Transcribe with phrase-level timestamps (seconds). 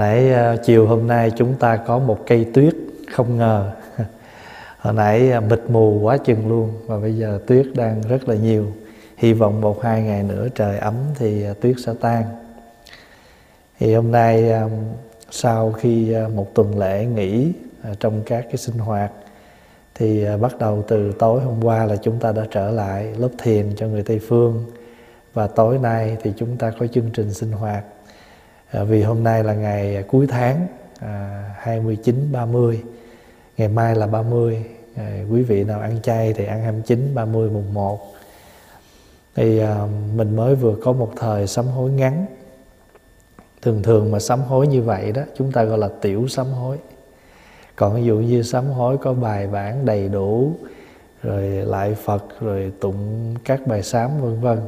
[0.00, 2.74] nãy uh, chiều hôm nay chúng ta có một cây tuyết
[3.12, 3.72] không ngờ.
[4.78, 8.34] Hồi nãy uh, mịt mù quá chừng luôn và bây giờ tuyết đang rất là
[8.34, 8.66] nhiều.
[9.16, 12.24] Hy vọng một hai ngày nữa trời ấm thì uh, tuyết sẽ tan.
[13.78, 14.70] Thì hôm nay um,
[15.30, 17.52] sau khi uh, một tuần lễ nghỉ
[17.90, 19.12] uh, trong các cái sinh hoạt
[19.94, 23.30] thì uh, bắt đầu từ tối hôm qua là chúng ta đã trở lại lớp
[23.38, 24.64] thiền cho người Tây phương.
[25.34, 27.84] Và tối nay thì chúng ta có chương trình sinh hoạt
[28.70, 30.66] à, vì hôm nay là ngày cuối tháng
[30.98, 32.82] à, 29 30
[33.56, 34.64] ngày mai là 30
[34.96, 38.00] à, quý vị nào ăn chay thì ăn 29 30 mùng 1
[39.34, 42.26] thì à, mình mới vừa có một thời sám hối ngắn.
[43.62, 46.78] Thường thường mà sám hối như vậy đó chúng ta gọi là tiểu sám hối.
[47.76, 50.52] Còn ví dụ như sám hối có bài bản đầy đủ
[51.22, 54.58] rồi lại Phật rồi tụng các bài sám vân vân.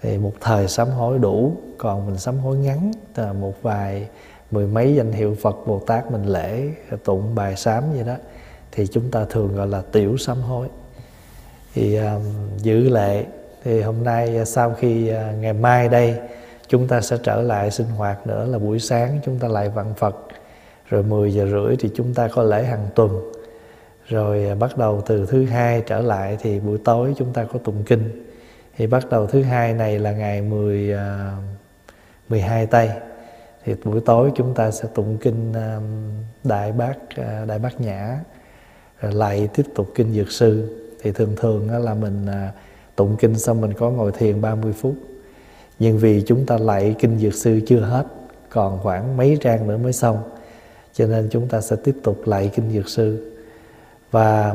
[0.00, 2.92] Thì một thời sám hối đủ còn mình sám hối ngắn.
[3.14, 4.08] À, một vài
[4.50, 6.68] mười mấy danh hiệu Phật Bồ Tát mình lễ
[7.04, 8.14] tụng bài sám gì đó
[8.72, 10.68] thì chúng ta thường gọi là tiểu sám hối.
[11.74, 12.22] Thì um,
[12.58, 13.24] giữ lệ
[13.64, 16.16] thì hôm nay à, sau khi uh, ngày mai đây
[16.68, 19.94] chúng ta sẽ trở lại sinh hoạt nữa là buổi sáng chúng ta lại vạn
[19.94, 20.16] Phật.
[20.88, 23.32] Rồi 10 giờ rưỡi thì chúng ta có lễ hàng tuần.
[24.08, 27.82] Rồi bắt đầu từ thứ hai trở lại thì buổi tối chúng ta có tụng
[27.86, 28.26] kinh.
[28.76, 30.98] Thì bắt đầu thứ hai này là ngày 10 uh,
[32.32, 32.90] 12 tay.
[33.64, 35.80] Thì buổi tối chúng ta sẽ tụng kinh à,
[36.44, 38.18] đại bát à, đại bát nhã
[39.00, 40.78] rồi lại tiếp tục kinh dược sư.
[41.02, 42.26] Thì thường thường là mình
[42.96, 44.94] tụng kinh xong mình có ngồi thiền 30 phút.
[45.78, 48.06] Nhưng vì chúng ta lại kinh dược sư chưa hết,
[48.50, 50.22] còn khoảng mấy trang nữa mới xong,
[50.92, 53.32] cho nên chúng ta sẽ tiếp tục lại kinh dược sư.
[54.10, 54.54] Và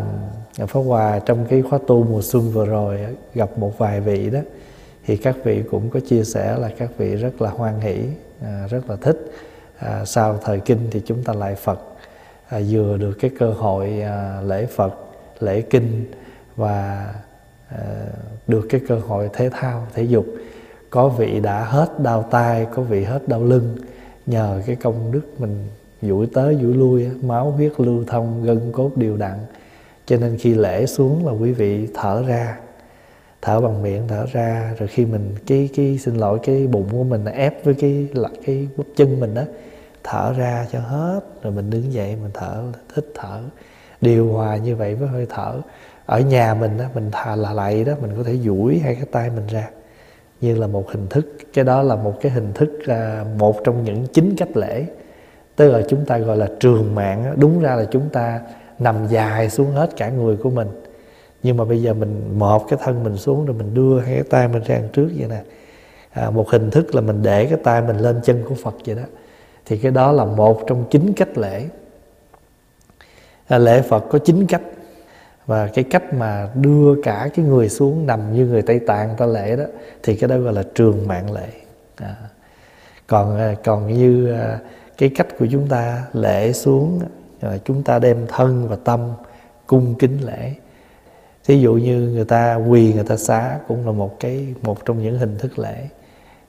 [0.58, 3.00] Pháp Hòa trong cái khóa tu mùa xuân vừa rồi
[3.34, 4.40] gặp một vài vị đó
[5.08, 8.04] thì các vị cũng có chia sẻ là các vị rất là hoan hỷ
[8.42, 9.32] à, rất là thích.
[9.78, 11.80] À, sau thời kinh thì chúng ta lại Phật
[12.48, 14.94] à, vừa được cái cơ hội à, lễ Phật
[15.40, 16.06] lễ kinh
[16.56, 17.14] và
[17.70, 17.78] à,
[18.48, 20.26] được cái cơ hội thể thao thể dục.
[20.90, 23.76] Có vị đã hết đau tai, có vị hết đau lưng
[24.26, 25.68] nhờ cái công đức mình
[26.02, 29.38] duỗi tới duỗi lui máu huyết lưu thông gân cốt đều đặn.
[30.06, 32.58] Cho nên khi lễ xuống là quý vị thở ra
[33.42, 37.04] thở bằng miệng thở ra rồi khi mình cái cái xin lỗi cái bụng của
[37.04, 39.44] mình ép với cái là cái bắp chân mình đó
[40.04, 42.64] thở ra cho hết rồi mình đứng dậy mình thở
[42.96, 43.42] thích thở.
[44.02, 45.62] Điều hòa như vậy với hơi thở.
[46.06, 49.06] Ở nhà mình đó mình thà là lại đó mình có thể duỗi hai cái
[49.12, 49.70] tay mình ra
[50.42, 51.38] như là một hình thức.
[51.54, 54.86] Cái đó là một cái hình thức à, một trong những chính cách lễ.
[55.56, 58.42] Tức là chúng ta gọi là trường mạng đúng ra là chúng ta
[58.80, 60.68] nằm dài xuống hết cả người của mình
[61.44, 64.24] nhưng mà bây giờ mình một cái thân mình xuống rồi mình đưa hai cái
[64.24, 65.42] tay mình ra trước vậy nè.
[66.12, 68.96] À, một hình thức là mình để cái tay mình lên chân của Phật vậy
[68.96, 69.02] đó.
[69.66, 71.66] Thì cái đó là một trong chín cách lễ.
[73.48, 74.62] À, lễ Phật có chín cách.
[75.46, 79.26] Và cái cách mà đưa cả cái người xuống nằm như người Tây Tạng ta
[79.26, 79.64] lễ đó
[80.04, 81.48] thì cái đó gọi là trường mạng lễ.
[81.96, 82.16] À.
[83.08, 84.60] còn à, còn như à,
[84.98, 87.00] cái cách của chúng ta lễ xuống
[87.42, 89.00] rồi chúng ta đem thân và tâm
[89.68, 90.54] cung kính lễ
[91.48, 95.04] thí dụ như người ta quỳ người ta xá cũng là một cái một trong
[95.04, 95.88] những hình thức lễ.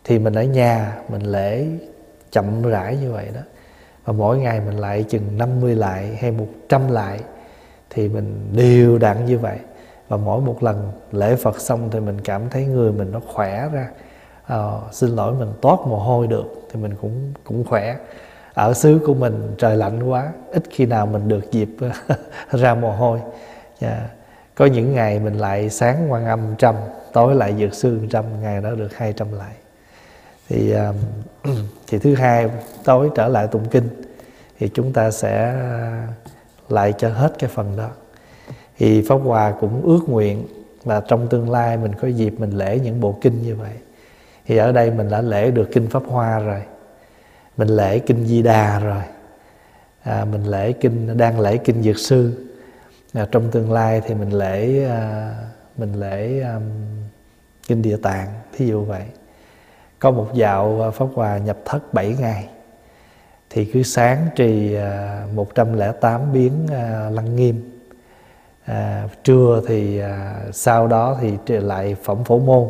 [0.05, 1.67] Thì mình ở nhà mình lễ
[2.31, 3.41] chậm rãi như vậy đó.
[4.05, 7.21] Và mỗi ngày mình lại chừng 50 lại hay 100 lại
[7.91, 9.59] thì mình đều đặn như vậy.
[10.09, 13.69] Và mỗi một lần lễ Phật xong thì mình cảm thấy người mình nó khỏe
[13.73, 13.89] ra.
[14.47, 17.97] À, xin lỗi mình toát mồ hôi được thì mình cũng cũng khỏe.
[18.55, 21.69] Ở xứ của mình trời lạnh quá ít khi nào mình được dịp
[22.51, 23.21] ra mồ hôi.
[23.81, 24.18] Yeah.
[24.59, 26.75] Có những ngày mình lại sáng quan âm trăm
[27.13, 29.55] tối lại dược sư trăm ngày đó được hai trăm lại.
[30.49, 30.97] Thì um,
[31.87, 32.51] thì thứ hai
[32.85, 33.89] tối trở lại tụng kinh
[34.59, 35.91] thì chúng ta sẽ ờ,
[36.69, 37.89] lại cho hết cái phần đó.
[38.79, 40.47] Thì pháp hòa cũng ước nguyện
[40.85, 43.73] là trong tương lai mình có dịp mình lễ những bộ kinh như vậy.
[44.47, 46.63] Thì ở đây mình đã lễ được kinh pháp hoa rồi
[47.57, 49.03] mình lễ kinh di đà rồi
[50.03, 52.48] à, mình lễ kinh đang lễ kinh dược sư
[53.13, 55.35] à, trong tương lai thì mình lễ à,
[55.77, 56.63] mình lễ um,
[57.69, 59.05] kinh địa tạng thí dụ vậy.
[59.99, 62.49] Có một dạo à, pháp hòa nhập thất 7 ngày.
[63.51, 67.71] Thì cứ sáng trì à, 108 biến à, lăng nghiêm.
[68.65, 72.69] À, trưa thì à, sau đó thì lại phẩm phổ môn.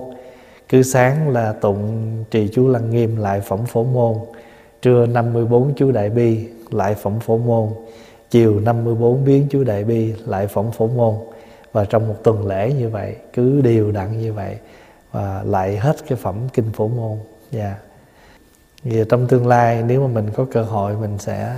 [0.69, 4.15] Cứ sáng là tụng trì chú lăng nghiêm lại phẩm phổ môn.
[4.83, 7.69] Trưa 54 chú Đại Bi lại phẩm phổ môn.
[8.31, 11.15] Chiều 54 biến chú Đại Bi lại phỏng phổ môn.
[11.73, 14.57] Và trong một tuần lễ như vậy Cứ đều đặn như vậy
[15.13, 17.19] Và lại hết cái phẩm kinh phổ môn.
[17.51, 17.65] Dạ.
[17.65, 17.77] Yeah.
[18.83, 21.55] vì trong tương lai nếu mà mình có cơ hội mình sẽ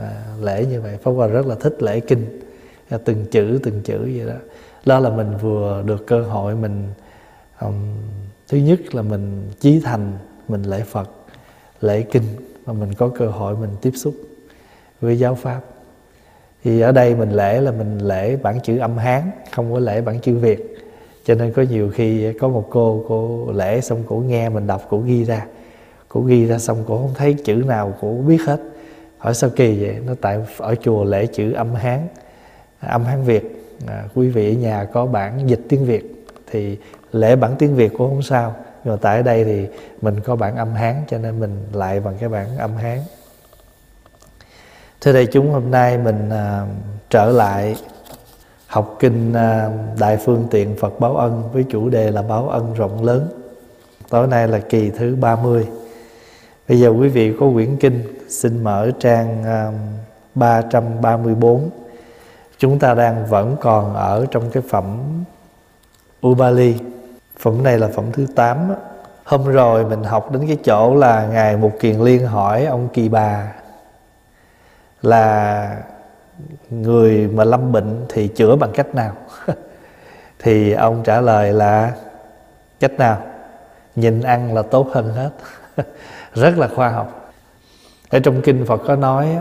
[0.00, 0.98] à, lễ như vậy.
[1.02, 2.40] Pháp hòa rất là thích lễ kinh.
[2.90, 4.40] Dạ, từng chữ từng chữ vậy đó.
[4.84, 6.88] Đó là mình vừa được cơ hội mình
[7.60, 7.74] um,
[8.48, 10.12] thứ nhất là mình chí thành
[10.48, 11.10] mình lễ phật
[11.80, 12.24] lễ kinh
[12.64, 14.14] và mình có cơ hội mình tiếp xúc
[15.00, 15.60] với giáo pháp
[16.64, 19.22] thì ở đây mình lễ là mình lễ bản chữ âm hán
[19.52, 20.76] không có lễ bản chữ việt.
[21.24, 24.82] Cho nên có nhiều khi có một cô cô lễ xong cổ nghe mình đọc
[24.90, 25.46] cổ ghi ra.
[26.08, 28.60] Cổ ghi ra xong cổ không thấy chữ nào cổ biết hết.
[29.18, 29.96] Hỏi sao kỳ vậy?
[30.06, 32.08] Nó tại ở chùa lễ chữ âm hán
[32.80, 33.64] âm hán việt.
[33.86, 36.78] À, quý vị ở nhà có bản dịch tiếng việt thì
[37.12, 38.54] lễ bản tiếng việt cũng không sao.
[38.84, 39.66] Nhưng mà tại đây thì
[40.02, 42.98] mình có bản âm hán cho nên mình lại bằng cái bản âm hán.
[45.02, 46.66] Thưa đại chúng hôm nay mình à,
[47.10, 47.76] trở lại
[48.66, 52.74] học kinh à, Đại Phương Tiện Phật Báo Ân với chủ đề là báo ân
[52.74, 53.28] rộng lớn.
[54.08, 55.68] Tối nay là kỳ thứ 30.
[56.68, 59.72] Bây giờ quý vị có quyển kinh xin mở trang à,
[60.34, 61.70] 334.
[62.58, 64.98] Chúng ta đang vẫn còn ở trong cái phẩm
[66.26, 66.74] Ubali.
[67.38, 68.72] Phẩm này là phẩm thứ 8.
[69.24, 73.08] Hôm rồi mình học đến cái chỗ là Ngài Mục Kiền Liên hỏi ông Kỳ
[73.08, 73.52] Bà
[75.02, 75.76] là
[76.70, 79.12] người mà lâm bệnh thì chữa bằng cách nào?
[80.38, 81.92] Thì ông trả lời là
[82.80, 83.22] cách nào?
[83.96, 85.30] Nhìn ăn là tốt hơn hết.
[86.34, 87.32] Rất là khoa học.
[88.10, 89.38] Ở trong kinh phật có nói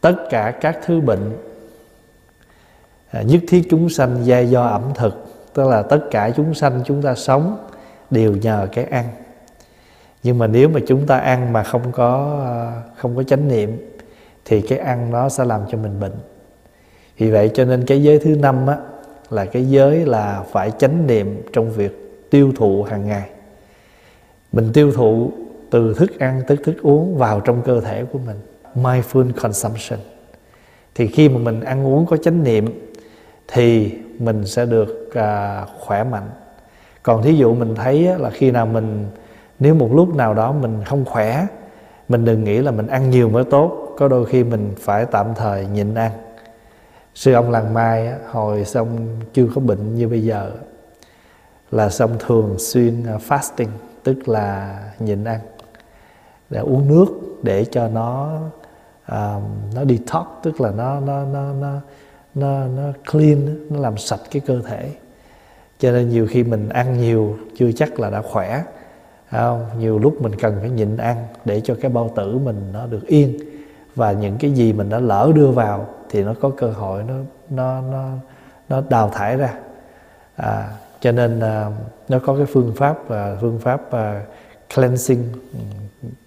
[0.00, 1.36] tất cả các thứ bệnh
[3.10, 6.82] à, nhất thiết chúng sanh giai do ẩm thực, tức là tất cả chúng sanh
[6.84, 7.68] chúng ta sống
[8.10, 9.04] đều nhờ cái ăn.
[10.22, 13.95] Nhưng mà nếu mà chúng ta ăn mà không có à, không có chánh niệm
[14.46, 16.14] thì cái ăn nó sẽ làm cho mình bệnh.
[17.18, 18.76] Vì vậy cho nên cái giới thứ năm á
[19.30, 23.28] là cái giới là phải chánh niệm trong việc tiêu thụ hàng ngày.
[24.52, 25.30] Mình tiêu thụ
[25.70, 28.36] từ thức ăn tới thức uống vào trong cơ thể của mình
[28.74, 29.98] mindful consumption.
[30.94, 32.90] Thì khi mà mình ăn uống có chánh niệm
[33.48, 36.30] thì mình sẽ được à, khỏe mạnh.
[37.02, 39.06] Còn thí dụ mình thấy á, là khi nào mình
[39.58, 41.46] nếu một lúc nào đó mình không khỏe
[42.08, 45.26] mình đừng nghĩ là mình ăn nhiều mới tốt có đôi khi mình phải tạm
[45.34, 46.10] thời nhịn ăn.
[47.14, 50.52] Sư ông làng mai hồi xong chưa có bệnh như bây giờ
[51.70, 53.68] là xong thường xuyên à, fasting
[54.02, 55.40] tức là nhịn ăn
[56.50, 57.06] để uống nước
[57.42, 58.40] để cho nó
[59.12, 59.42] uh,
[59.74, 61.80] nó detox tức là nó nó nó nó
[62.34, 64.90] nó nó clean nó làm sạch cái cơ thể.
[65.78, 68.62] Cho nên nhiều khi mình ăn nhiều chưa chắc là đã khỏe
[69.38, 69.66] không?
[69.78, 73.06] nhiều lúc mình cần phải nhịn ăn để cho cái bao tử mình nó được
[73.06, 73.38] yên.
[73.94, 77.14] Và những cái gì mình đã lỡ đưa vào thì nó có cơ hội nó
[77.50, 78.08] nó nó
[78.68, 79.54] nó đào thải ra.
[80.36, 81.70] À, cho nên à,
[82.08, 84.22] nó có cái phương pháp uh, phương pháp à,
[84.74, 85.24] cleansing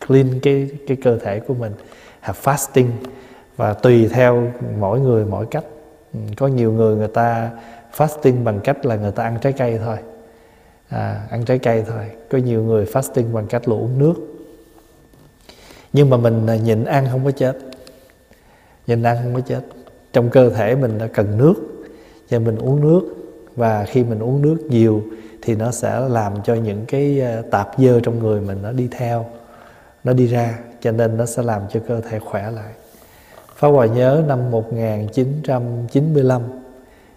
[0.07, 1.73] clean cái cái cơ thể của mình
[2.21, 2.89] hoặc fasting.
[3.57, 4.43] Và tùy theo
[4.79, 5.63] mỗi người mỗi cách.
[6.13, 7.49] Ừ, có nhiều người người ta
[7.97, 9.97] fasting bằng cách là người ta ăn trái cây thôi
[10.89, 12.05] à, ăn trái cây thôi.
[12.29, 14.13] Có nhiều người fasting bằng cách là uống nước.
[15.93, 17.57] Nhưng mà mình à, nhịn ăn không có chết.
[18.87, 19.61] Nhịn ăn không có chết.
[20.13, 21.53] Trong cơ thể mình đã cần nước.
[22.29, 23.01] Cho mình uống nước.
[23.55, 25.03] Và khi mình uống nước nhiều
[25.41, 28.87] thì nó sẽ làm cho những cái à, tạp dơ trong người mình nó đi
[28.91, 29.25] theo
[30.03, 30.59] nó đi ra.
[30.81, 32.73] Cho nên nó sẽ làm cho cơ thể khỏe lại.
[33.55, 36.41] Pháp Hòa nhớ năm 1995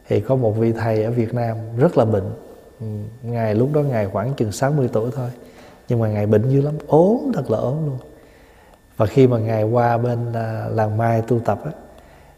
[0.08, 2.30] thì có một vị thầy ở Việt Nam rất là bệnh.
[3.22, 5.30] Ngài lúc đó Ngài khoảng chừng 60 tuổi thôi.
[5.88, 7.98] Nhưng mà Ngài bệnh dữ lắm, ốm thật là ốm luôn.
[8.96, 11.70] Và khi mà ngài qua bên à, làng mai tu tập á,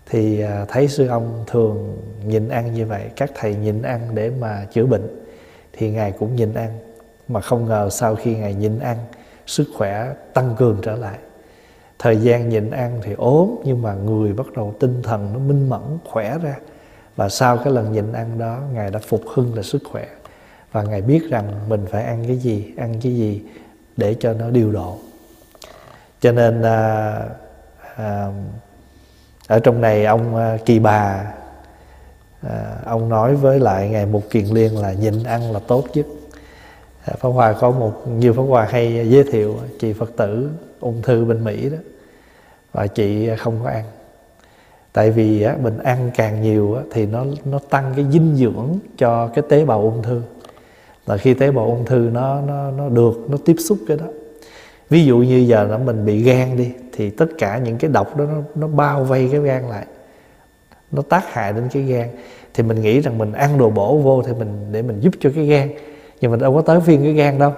[0.06, 3.02] thì à, thấy sư ông thường nhịn ăn như vậy.
[3.16, 5.22] Các thầy nhịn ăn để mà chữa bệnh
[5.72, 6.78] thì ngài cũng nhịn ăn.
[7.28, 8.96] Mà không ngờ sau khi ngài nhịn ăn
[9.46, 11.18] sức khỏe tăng cường trở lại.
[11.98, 15.68] Thời gian nhịn ăn thì ốm nhưng mà người bắt đầu tinh thần nó minh
[15.68, 16.56] mẫn khỏe ra.
[17.16, 20.06] Và sau cái lần nhịn ăn đó ngài đã phục hưng là sức khỏe
[20.75, 23.43] và ngài biết rằng mình phải ăn cái gì ăn cái gì
[23.97, 24.99] để cho nó điều độ.
[26.21, 27.21] Cho nên à,
[27.97, 28.28] à,
[29.47, 31.33] ở trong này ông à, kỳ bà
[32.40, 36.07] à, ông nói với lại ngài mục kiền liên là nhịn ăn là tốt nhất.
[37.04, 40.50] À, pháp hòa có một nhiều pháp hòa hay giới thiệu chị phật tử
[40.81, 41.78] ung thư bên mỹ đó
[42.73, 43.85] và chị không có ăn.
[44.93, 48.78] Tại vì á, mình ăn càng nhiều á, thì nó nó tăng cái dinh dưỡng
[48.99, 50.23] cho cái tế bào ung thư
[51.06, 54.06] là khi tế bào ung thư nó nó nó được nó tiếp xúc cái đó.
[54.90, 58.16] Ví dụ như giờ là mình bị gan đi thì tất cả những cái độc
[58.16, 59.87] đó nó, nó bao vây cái gan lại.
[60.92, 62.08] Nó tác hại đến cái gan.
[62.54, 65.30] Thì mình nghĩ rằng mình ăn đồ bổ vô thì mình để mình giúp cho
[65.34, 65.68] cái gan.
[66.20, 67.52] Nhưng mình đâu có tới phiên cái gan đâu.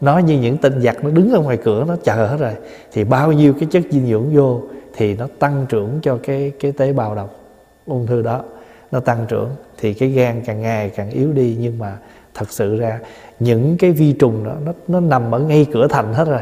[0.00, 2.52] Nó như những tên giặc nó đứng ở ngoài cửa nó chờ hết rồi.
[2.92, 4.62] Thì bao nhiêu cái chất dinh dưỡng vô
[4.96, 7.40] thì nó tăng trưởng cho cái cái tế bào độc
[7.86, 8.44] ung thư đó.
[8.92, 11.96] Nó tăng trưởng thì cái gan càng ngày càng yếu đi nhưng mà
[12.38, 13.00] thật sự ra,
[13.40, 16.40] những cái vi trùng đó, nó nó nằm ở ngay cửa thành hết rồi.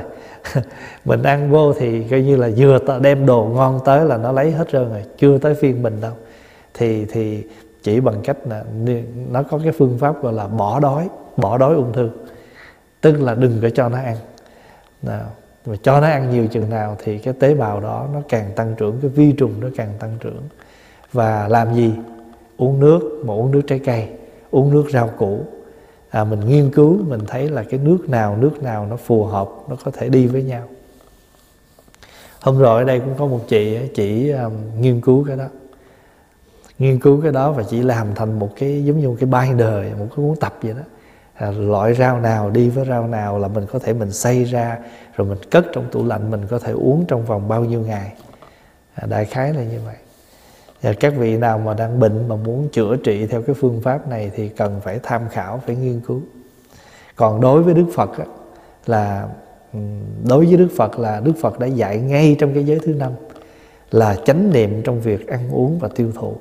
[1.05, 4.51] Mình ăn vô thì coi như là vừa đem đồ ngon tới là nó lấy
[4.51, 6.13] hết trơn rồi, chưa tới phiên mình đâu.
[6.75, 7.45] Thì thì
[7.83, 8.65] chỉ bằng cách là
[9.31, 12.11] nó có cái phương pháp gọi là bỏ đói bỏ đói ung thư.
[13.01, 14.17] Tức là đừng có cho nó ăn.
[15.03, 15.27] Nào,
[15.67, 18.75] mà cho nó ăn nhiều chừng nào thì cái tế bào đó nó càng tăng
[18.79, 20.43] trưởng, cái vi trùng nó càng tăng trưởng.
[21.13, 21.93] Và làm gì?
[22.57, 24.09] Uống nước, mà uống nước trái cây,
[24.51, 25.41] uống nước rau củ
[26.11, 29.49] à, mình nghiên cứu mình thấy là cái nước nào nước nào nó phù hợp
[29.69, 30.69] nó có thể đi với nhau.
[32.41, 35.45] Hôm rồi ở đây cũng có một chị chỉ um, nghiên cứu cái đó.
[36.79, 39.99] Nghiên cứu cái đó và chỉ làm thành một cái giống như một cái binder
[39.99, 40.83] một cái cuốn tập vậy đó.
[41.35, 44.79] À, loại rau nào đi với rau nào là mình có thể mình xay ra
[45.17, 48.13] rồi mình cất trong tủ lạnh mình có thể uống trong vòng bao nhiêu ngày.
[48.95, 49.97] À, đại khái là như vậy
[50.83, 54.09] và các vị nào mà đang bệnh mà muốn chữa trị theo cái phương pháp
[54.09, 56.21] này thì cần phải tham khảo phải nghiên cứu.
[57.17, 58.25] Còn đối với đức phật á,
[58.87, 59.29] là
[59.73, 59.79] ừ,
[60.29, 63.13] đối với đức phật là đức phật đã dạy ngay trong cái giới thứ năm
[63.91, 66.35] là chánh niệm trong việc ăn uống và tiêu thụ.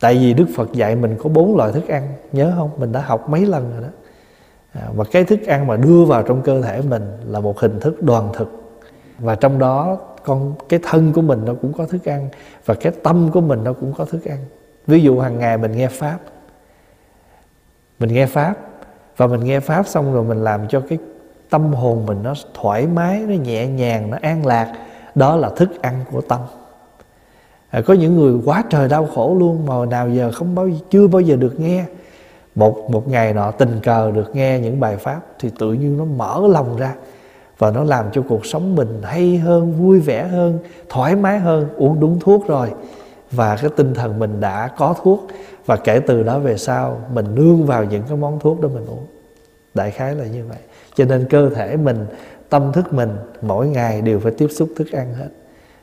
[0.00, 2.70] Tại vì đức phật dạy mình có bốn loại thức ăn nhớ không?
[2.76, 3.88] Mình đã học mấy lần rồi đó.
[4.72, 7.80] À, và cái thức ăn mà đưa vào trong cơ thể mình là một hình
[7.80, 8.80] thức đoàn thực.
[9.18, 12.28] Và trong đó con cái thân của mình nó cũng có thức ăn
[12.64, 14.38] và cái tâm của mình nó cũng có thức ăn.
[14.86, 16.18] Ví dụ hàng ngày mình nghe pháp
[17.98, 18.54] mình nghe pháp
[19.16, 20.98] và mình nghe pháp xong rồi mình làm cho cái
[21.50, 24.72] tâm hồn mình nó thoải mái nó nhẹ nhàng nó an lạc.
[25.14, 26.40] Đó là thức ăn của tâm.
[27.70, 31.06] À, có những người quá trời đau khổ luôn mà nào giờ không bao chưa
[31.06, 31.84] bao giờ được nghe.
[32.54, 36.04] Một một ngày nọ tình cờ được nghe những bài pháp thì tự nhiên nó
[36.04, 36.94] mở lòng ra
[37.58, 40.58] và nó làm cho cuộc sống mình hay hơn, vui vẻ hơn,
[40.88, 42.70] thoải mái hơn, uống đúng thuốc rồi.
[43.30, 45.26] Và cái tinh thần mình đã có thuốc.
[45.66, 48.86] Và kể từ đó về sau, mình nương vào những cái món thuốc đó mình
[48.86, 49.06] uống.
[49.74, 50.58] Đại khái là như vậy.
[50.94, 52.06] Cho nên cơ thể mình,
[52.48, 53.10] tâm thức mình
[53.42, 55.28] mỗi ngày đều phải tiếp xúc thức ăn hết.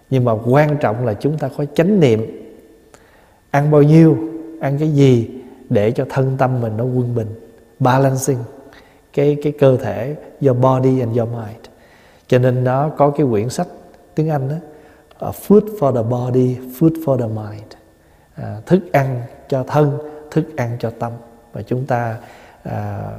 [0.09, 2.47] Nhưng mà quan trọng là chúng ta có chánh niệm.
[3.51, 4.17] Ăn bao nhiêu,
[4.61, 5.29] ăn cái gì
[5.69, 7.27] để cho thân tâm mình nó quân bình,
[7.79, 8.37] balancing
[9.13, 11.59] cái cái cơ thể your body and your mind.
[12.27, 13.67] Cho nên nó có cái quyển sách
[14.15, 14.55] tiếng Anh đó
[15.27, 17.71] uh, food for the body food for the mind.
[18.35, 19.97] À, thức ăn cho thân
[20.31, 21.11] thức ăn cho tâm.
[21.53, 22.17] Và chúng ta
[22.63, 23.11] à,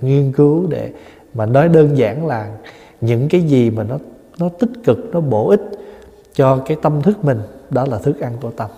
[0.00, 0.92] nghiên cứu để
[1.34, 2.50] mà nói đơn giản là
[3.00, 3.98] những cái gì mà nó
[4.38, 5.62] nó tích cực nó bổ ích
[6.34, 7.40] cho cái tâm thức mình
[7.70, 8.70] đó là thức ăn của tâm.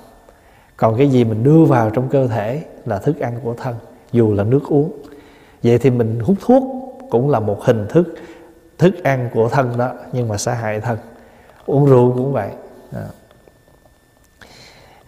[0.76, 3.74] Còn cái gì mình đưa vào trong cơ thể là thức ăn của thân
[4.12, 4.92] dù là nước uống
[5.62, 6.62] vậy thì mình hút thuốc
[7.10, 8.14] cũng là một hình thức
[8.78, 10.98] thức ăn của thân đó, nhưng mà sẽ hại thân.
[11.66, 12.50] Uống rượu cũng vậy.
[12.92, 13.00] Đó.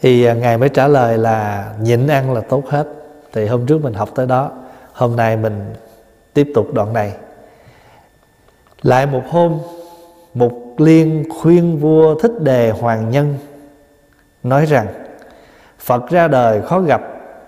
[0.00, 2.86] thì à, ngài mới trả lời là nhịn ăn là tốt hết.
[3.32, 4.50] Thì hôm trước mình học tới đó,
[4.92, 5.74] hôm nay mình
[6.34, 7.12] tiếp tục đoạn này.
[8.82, 9.58] Lại một hôm,
[10.34, 13.34] một liên khuyên vua thích đề hoàng nhân
[14.42, 14.86] nói rằng,
[15.78, 17.02] phật ra đời khó gặp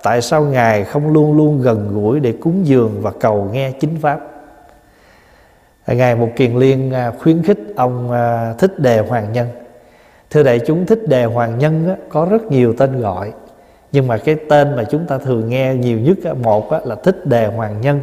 [0.05, 3.97] tại sao ngài không luôn luôn gần gũi để cúng dường và cầu nghe chính
[4.01, 4.21] pháp?
[5.87, 9.49] Ngài một kiền liên à, khuyến khích ông à, thích đề hoàng nhân.
[10.31, 13.33] Thưa đại chúng, thích đề hoàng nhân có rất nhiều tên gọi,
[13.93, 17.47] nhưng mà cái tên mà chúng ta thường nghe nhiều nhất một là thích đề
[17.47, 18.01] hoàng nhân,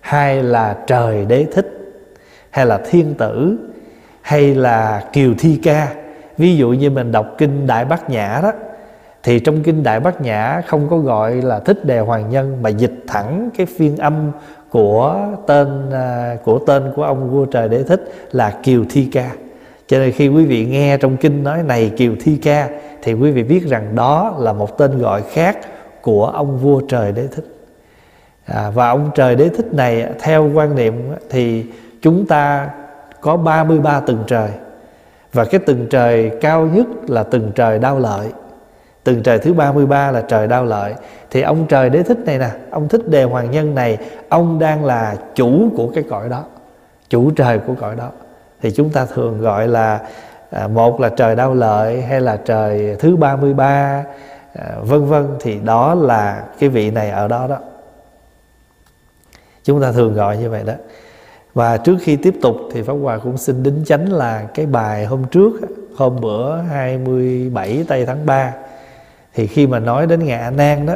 [0.00, 1.96] hai là trời đế thích,
[2.50, 3.58] hay là thiên tử,
[4.20, 5.94] hay là kiều thi ca.
[6.38, 8.52] Ví dụ như mình đọc kinh đại bát nhã đó
[9.26, 12.68] thì trong kinh đại bát nhã không có gọi là thích đề hoàng nhân mà
[12.68, 14.30] dịch thẳng cái phiên âm
[14.70, 15.16] của
[15.46, 19.30] tên à, của tên của ông vua trời đế thích là kiều thi ca.
[19.86, 22.68] Cho nên khi quý vị nghe trong kinh nói này kiều thi ca
[23.02, 25.58] thì quý vị biết rằng đó là một tên gọi khác
[26.02, 27.44] của ông vua trời đế thích.
[28.44, 31.64] À, và ông trời đế thích này theo quan niệm thì
[32.02, 32.70] chúng ta
[33.20, 34.50] có 33 tầng trời.
[35.32, 38.28] Và cái tầng trời cao nhất là tầng trời đau lợi
[39.06, 40.94] từng trời thứ 33 là trời đau lợi.
[41.30, 43.98] Thì ông trời đế thích này nè ông thích đề hoàng nhân này
[44.28, 46.44] ông đang là chủ của cái cõi đó
[47.08, 48.10] chủ trời của cõi đó.
[48.62, 50.00] Thì chúng ta thường gọi là
[50.50, 54.04] à, một là trời đau lợi hay là trời thứ 33
[54.54, 55.26] à, vân vân.
[55.40, 57.58] Thì đó là cái vị này ở đó đó.
[59.64, 60.74] Chúng ta thường gọi như vậy đó.
[61.54, 65.06] Và trước khi tiếp tục thì Pháp Hòa cũng xin đính chánh là cái bài
[65.06, 65.52] hôm trước
[65.96, 68.52] hôm bữa 27 tây tháng 3
[69.36, 70.94] thì khi mà nói đến ngài A Nan đó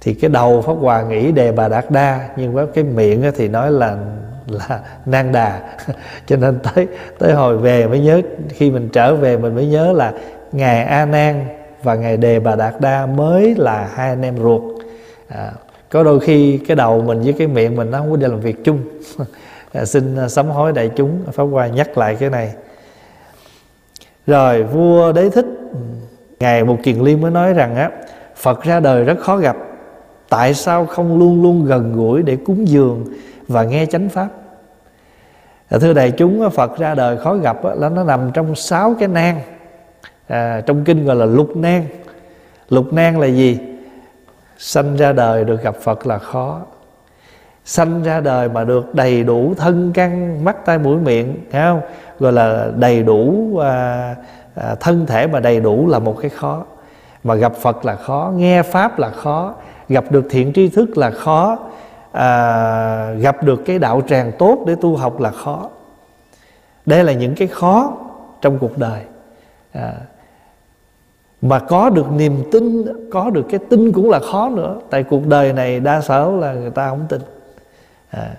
[0.00, 3.48] thì cái đầu pháp hòa nghĩ đề bà đạt đa nhưng với cái miệng thì
[3.48, 3.96] nói là
[4.46, 5.60] là nan đà.
[6.26, 6.86] Cho nên tới
[7.18, 10.12] tới hồi về mới nhớ khi mình trở về mình mới nhớ là
[10.52, 11.46] ngài a nan
[11.82, 14.62] và ngài đề bà đạt đa mới là hai anh em ruột.
[15.28, 15.52] À,
[15.90, 18.40] có đôi khi cái đầu mình với cái miệng mình nó không có đi làm
[18.40, 18.80] việc chung.
[19.72, 22.52] À, xin à, sám hối đại chúng pháp hòa nhắc lại cái này.
[24.26, 25.46] Rồi vua đế thích
[26.40, 27.90] ngài một kiền liên mới nói rằng á
[28.36, 29.56] phật ra đời rất khó gặp.
[30.28, 33.04] Tại sao không luôn luôn gần gũi để cúng dường
[33.48, 34.28] và nghe chánh pháp?
[35.68, 39.08] À, thưa đại chúng phật ra đời khó gặp là nó nằm trong sáu cái
[39.08, 39.36] nan
[40.28, 41.82] à, trong kinh gọi là lục nan
[42.68, 43.58] lục nan là gì?
[44.58, 46.60] Sanh ra đời được gặp phật là khó.
[47.64, 51.80] Sanh ra đời mà được đầy đủ thân căn mắt tai mũi miệng thấy không?
[52.18, 54.14] Gọi là đầy đủ à,
[54.56, 56.64] à, thân thể mà đầy đủ là một cái khó.
[57.24, 59.54] Mà gặp phật là khó nghe pháp là khó
[59.88, 61.58] gặp được thiện tri thức là khó
[62.12, 65.68] à, gặp được cái đạo tràng tốt để tu học là khó.
[66.86, 67.92] Đây là những cái khó
[68.40, 69.00] trong cuộc đời.
[69.72, 69.92] À,
[71.42, 74.80] mà có được niềm tin có được cái tin cũng là khó nữa.
[74.90, 77.20] Tại cuộc đời này đa số là người ta không tin.
[78.10, 78.30] À,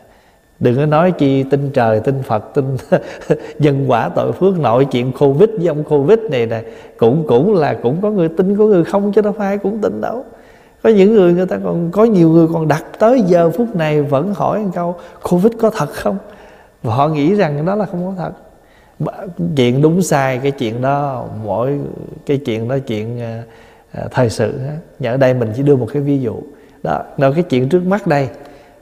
[0.60, 2.66] đừng có nói chi tin trời tin phật tin
[3.60, 6.62] nhân quả tội phước nội chuyện covid với ông covid này nè.
[6.98, 10.02] Cũng cũng là cũng có người tin có người không chứ đâu phải cũng tin
[10.02, 10.26] đâu.
[10.84, 14.02] Có những người người ta còn có nhiều người còn đặt tới giờ phút này
[14.02, 14.96] vẫn hỏi một câu
[15.30, 16.18] covid có thật không?
[16.84, 18.32] Và họ nghĩ rằng đó là không có thật.
[19.56, 21.80] Chuyện đúng sai cái chuyện đó mỗi
[22.26, 23.20] cái chuyện đó chuyện
[23.98, 24.54] uh, thời sự
[25.00, 26.36] nhờ đây mình chỉ đưa một cái ví dụ.
[26.84, 28.30] Đó là cái chuyện trước mắt đây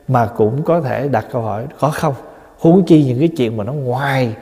[0.07, 2.13] mà cũng có thể đặt câu hỏi có không?
[2.59, 4.35] Huống chi những cái chuyện mà nó ngoài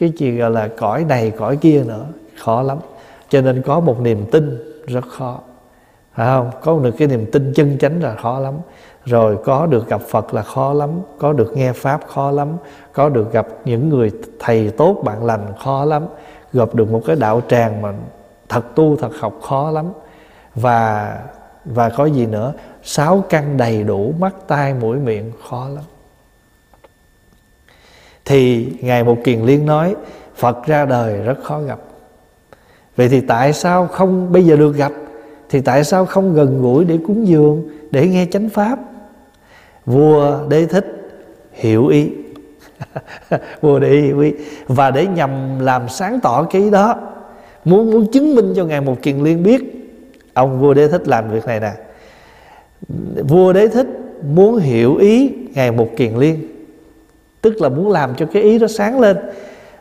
[0.00, 2.04] cái chuyện gọi là cõi này, cõi kia nữa,
[2.38, 2.78] khó lắm.
[3.28, 5.38] Cho nên có một niềm tin rất khó,
[6.14, 6.50] phải không?
[6.62, 8.54] Có được cái niềm tin chân chánh là khó lắm.
[9.04, 12.48] Rồi có được gặp phật là khó lắm, có được nghe pháp khó lắm,
[12.92, 16.06] có được gặp những người thầy tốt bạn lành khó lắm,
[16.52, 17.92] gặp được một cái đạo tràng mà
[18.48, 19.86] thật tu, thật học khó lắm.
[20.54, 21.14] Và
[21.74, 22.52] và có gì nữa?
[22.82, 25.84] Sáu căn đầy đủ, mắt, tai, mũi, miệng, khó lắm.
[28.24, 29.96] Thì ngài một kiền liên nói,
[30.36, 31.78] phật ra đời rất khó gặp.
[32.96, 34.92] Vậy thì tại sao không, bây giờ được gặp,
[35.50, 38.78] thì tại sao không gần gũi để cúng dường, để nghe chánh pháp?
[39.86, 41.10] Vua đế thích
[41.52, 42.10] hiểu ý.
[43.60, 44.32] Vua đế hiểu ý.
[44.66, 46.96] Và để nhằm làm sáng tỏ cái ý đó,
[47.64, 49.77] muốn muốn chứng minh cho ngài một kiền liên biết
[50.38, 51.72] ông vua đế thích làm việc này nè.
[53.28, 53.86] Vua đế thích
[54.22, 56.48] muốn hiểu ý ngài một kiền liên,
[57.42, 59.16] tức là muốn làm cho cái ý đó sáng lên.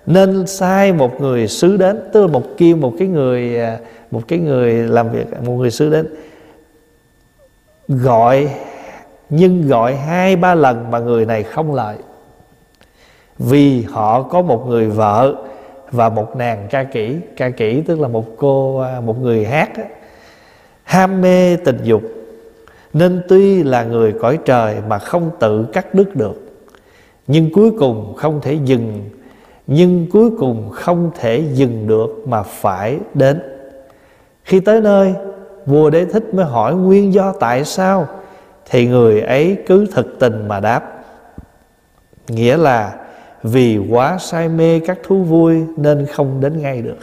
[0.06, 3.78] Nên sai một người sứ đến, tức là một kêu một cái người à,
[4.12, 6.08] một cái người làm việc, một người sứ đến,
[7.88, 8.50] gọi,
[9.30, 11.98] nhưng gọi hai ba lần mà người này không lại.
[13.38, 15.36] Vì họ có một người vợ
[15.91, 19.70] và một nàng ca kỹ ca kỹ tức là một cô à, một người hát
[20.88, 22.02] ham mê tình dục.
[22.93, 26.41] Nên tuy là người cõi trời mà không tự cắt đứt được,
[27.28, 29.10] nhưng cuối cùng không thể dừng,
[29.67, 33.41] nhưng cuối cùng không thể dừng được mà phải đến.
[34.43, 35.13] Khi tới nơi,
[35.65, 38.08] vua đế thích mới hỏi nguyên do tại sao
[38.69, 41.04] thì người ấy cứ thực tình mà đáp.
[42.28, 42.95] Nghĩa là
[43.43, 46.97] vì quá say mê các thú vui nên không đến ngay được.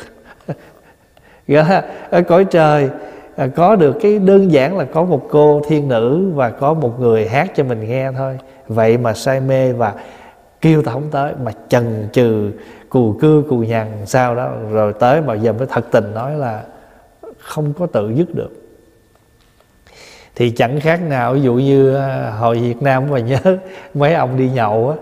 [2.10, 2.90] Ở cõi trời
[3.36, 7.00] à, có được cái đơn giản là có một cô thiên nữ và có một
[7.00, 8.38] người hát cho mình nghe thôi.
[8.68, 9.94] Vậy mà say mê và
[10.60, 12.50] kêu ta không tới mà chần chừ
[12.88, 14.50] cù cư cù nhằn sao đó.
[14.70, 16.62] Rồi tới mà giờ mới thật tình nói là
[17.38, 18.50] không có tự dứt được.
[20.36, 23.38] Thì chẳng khác nào ví dụ như à, hồi Việt Nam mà nhớ
[23.94, 24.96] mấy ông đi nhậu á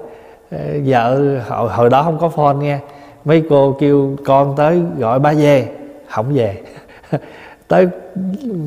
[0.59, 2.79] à, vợ hồi, hồi đó không có phone nghe.
[3.25, 5.69] Mấy cô kêu con tới gọi ba về
[6.09, 6.57] không về.
[7.69, 7.89] Tới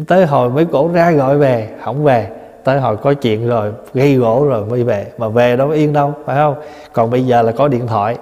[0.08, 2.30] tới hồi mấy cổ ra gọi về không về.
[2.64, 5.08] Tới hồi có chuyện rồi gây gỗ rồi mới về.
[5.18, 6.56] Mà về đâu yên đâu phải không?
[6.94, 8.18] Còn bây giờ là có điện thoại.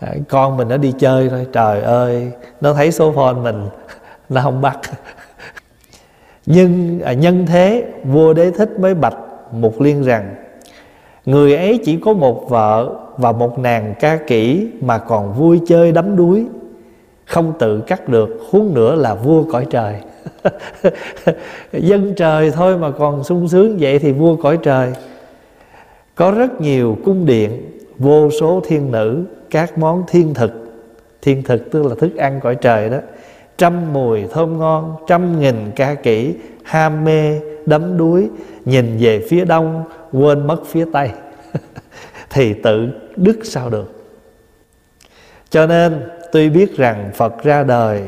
[0.00, 1.46] À, con mình nó đi chơi thôi.
[1.52, 3.68] Trời ơi nó thấy số phone mình
[4.28, 4.78] nó không bắt.
[6.46, 9.16] Nhưng à, nhân thế vua đế thích mới bạch
[9.52, 10.34] một liên rằng
[11.26, 15.92] người ấy chỉ có một vợ và một nàng ca kỹ mà còn vui chơi
[15.92, 16.46] đắm đuối.
[17.26, 19.94] Không tự cắt được huống nữa là vua cõi trời.
[21.72, 24.92] dân trời thôi mà còn sung sướng vậy thì vua cõi trời.
[26.14, 30.52] Có rất nhiều cung điện, vô số thiên nữ, các món thiên thực.
[31.22, 32.98] Thiên thực tức là thức ăn cõi trời đó.
[33.58, 38.28] Trăm mùi thơm ngon, trăm nghìn ca kỹ ham mê, đắm đuối,
[38.64, 41.10] nhìn về phía đông, quên mất phía tây.
[42.30, 44.04] Thì tự đức sao được?
[45.50, 48.02] Cho nên, tuy biết rằng phật ra đời,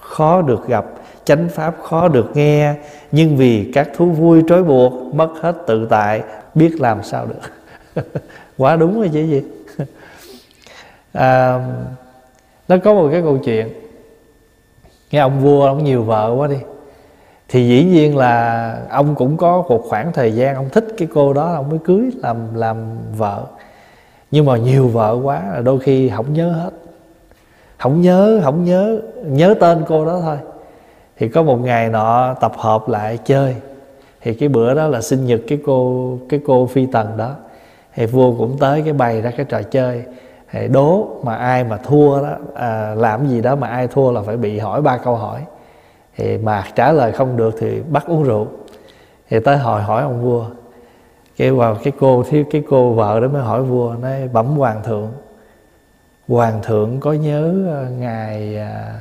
[0.00, 0.84] khó được gặp
[1.30, 2.74] chánh pháp khó được nghe
[3.12, 6.22] nhưng vì các thú vui trói buộc mất hết tự tại
[6.54, 8.02] biết làm sao được.
[8.58, 9.42] Quá đúng rồi chứ gì.
[11.12, 11.58] À,
[12.68, 13.68] nó có một cái câu chuyện.
[15.10, 16.58] Nghe ông vua ông nhiều vợ quá đi.
[17.48, 21.32] Thì dĩ nhiên là ông cũng có một khoảng thời gian ông thích cái cô
[21.32, 22.76] đó ông mới cưới làm làm
[23.16, 23.44] vợ.
[24.30, 26.70] Nhưng mà nhiều vợ quá là đôi khi không nhớ hết.
[27.78, 30.36] Không nhớ không nhớ nhớ tên cô đó thôi
[31.20, 33.56] thì có một ngày nọ tập hợp lại chơi.
[34.20, 37.34] Thì cái bữa đó là sinh nhật cái cô cái cô phi tần đó.
[37.94, 40.04] Thì vua cũng tới cái bày ra cái trò chơi.
[40.50, 44.22] Thì đố mà ai mà thua đó à, làm gì đó mà ai thua là
[44.22, 45.40] phải bị hỏi ba câu hỏi.
[46.16, 48.46] Thì mà trả lời không được thì bắt uống rượu.
[49.30, 50.44] Thì tới hỏi hỏi ông vua.
[51.36, 54.82] Cái vào cái cô thiếu cái cô vợ đó mới hỏi vua nói bẩm hoàng
[54.84, 55.12] thượng
[56.28, 59.00] hoàng thượng có nhớ à, ngài ngày à,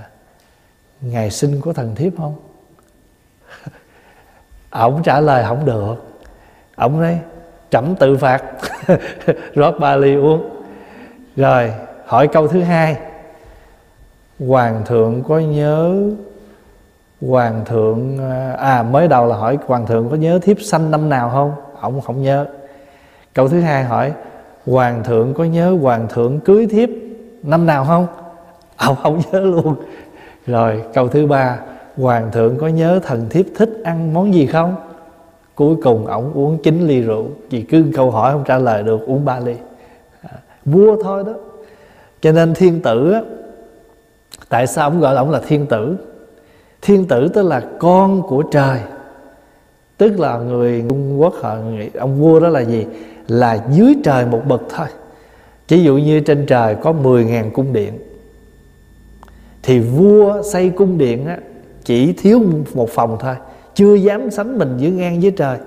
[1.02, 2.36] ngày sinh của thần thiếp không?
[4.70, 5.96] Ổng trả lời không được.
[6.76, 7.20] Ổng nói
[7.70, 8.44] trẫm tự phạt.
[9.56, 10.50] Rót ba ly uống.
[11.36, 11.74] Rồi
[12.06, 12.98] hỏi câu thứ hai.
[14.40, 16.10] Hoàng thượng có nhớ
[17.22, 18.18] hoàng thượng
[18.58, 21.54] à, mới đầu là hỏi hoàng thượng có nhớ thiếp sanh năm nào không?
[21.82, 22.46] Ổng không nhớ.
[23.34, 24.14] Câu thứ hai hỏi
[24.66, 26.90] hoàng thượng có nhớ hoàng thượng cưới thiếp
[27.44, 28.08] năm nào không?
[28.78, 29.76] Ổng không nhớ luôn
[30.48, 31.60] rồi câu thứ ba
[31.98, 34.76] hoàng thượng có nhớ thần thiếp thích ăn món gì không?
[35.56, 37.28] Cuối cùng ổng uống 9 ly rượu.
[37.50, 39.56] Chỉ cứ câu hỏi không trả lời được uống ba ly.
[40.22, 41.34] À, vua thôi đó.
[42.22, 43.22] Cho nên thiên tử á,
[44.50, 45.98] tại sao ông gọi là ông là thiên tử?
[46.82, 48.80] Thiên tử tức là con của trời.
[49.98, 52.86] Tức là người trung quốc họ nghĩ ông vua đó là gì?
[53.28, 54.88] Là dưới trời một bậc thôi.
[55.68, 57.94] Ví dụ như trên trời có 10.000 cung điện
[59.70, 61.38] thì vua xây cung điện á,
[61.84, 62.42] chỉ thiếu
[62.74, 63.36] một phòng thôi
[63.76, 65.58] chưa dám sánh mình giữa ngang với trời.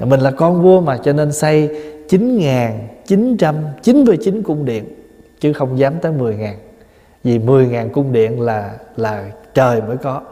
[0.00, 1.70] Mình là con vua mà cho nên xây
[2.08, 4.84] 9.999 cung điện
[5.40, 6.52] chứ không dám tới 10.000
[7.24, 10.22] vì 10.000 cung điện là là trời mới có.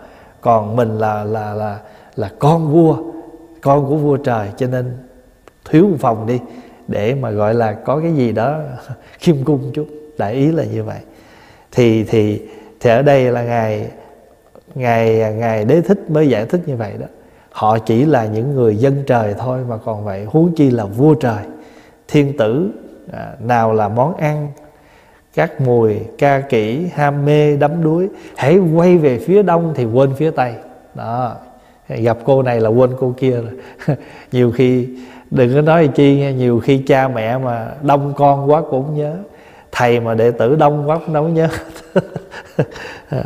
[0.41, 1.79] Còn mình là là là
[2.17, 2.97] là con vua
[3.61, 4.97] con của vua trời cho nên
[5.71, 6.39] thiếu một phòng đi
[6.89, 8.61] để mà gọi là có cái gì đó
[9.19, 9.87] khiêm cung chút.
[10.19, 10.99] Đại ý là như vậy.
[11.73, 12.41] Thì thì
[12.83, 13.91] thì ở đây là ngài
[14.75, 17.07] ngài ngài đế thích mới giải thích như vậy đó.
[17.51, 21.15] Họ chỉ là những người dân trời thôi mà còn vậy huống chi là vua
[21.15, 21.45] trời
[22.09, 22.71] thiên tử
[23.13, 24.49] à, nào là món ăn
[25.35, 30.15] các mùi ca kỹ ham mê đắm đuối hãy quay về phía đông thì quên
[30.15, 30.55] phía tây.
[30.95, 31.37] Đó
[31.89, 33.97] gặp cô này là quên cô kia rồi.
[34.33, 34.89] Nhiều khi
[35.31, 39.17] đừng có nói chi nghe nhiều khi cha mẹ mà đông con quá cũng nhớ
[39.73, 41.49] thầy mà đệ tử đông quá cũng đâu nhớ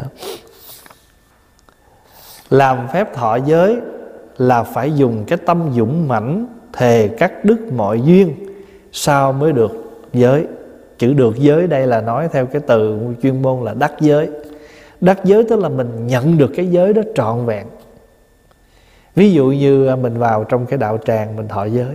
[2.50, 3.76] làm phép thọ giới
[4.38, 8.34] là phải dùng cái tâm dũng mãnh, thề cắt đứt mọi duyên
[8.92, 9.70] sao mới được
[10.12, 10.46] giới.
[10.98, 14.28] Chữ được giới đây là nói theo cái từ chuyên môn là đắc giới.
[15.00, 17.66] Đắc giới tức là mình nhận được cái giới đó trọn vẹn.
[19.14, 21.94] Ví dụ như mình vào trong cái đạo tràng mình thọ giới,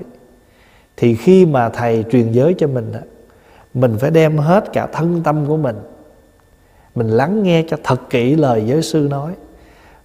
[0.98, 2.92] thì khi mà thầy truyền giới cho mình
[3.74, 5.76] mình phải đem hết cả thân tâm của mình.
[6.96, 9.34] Mình lắng nghe cho thật kỹ lời giới sư nói.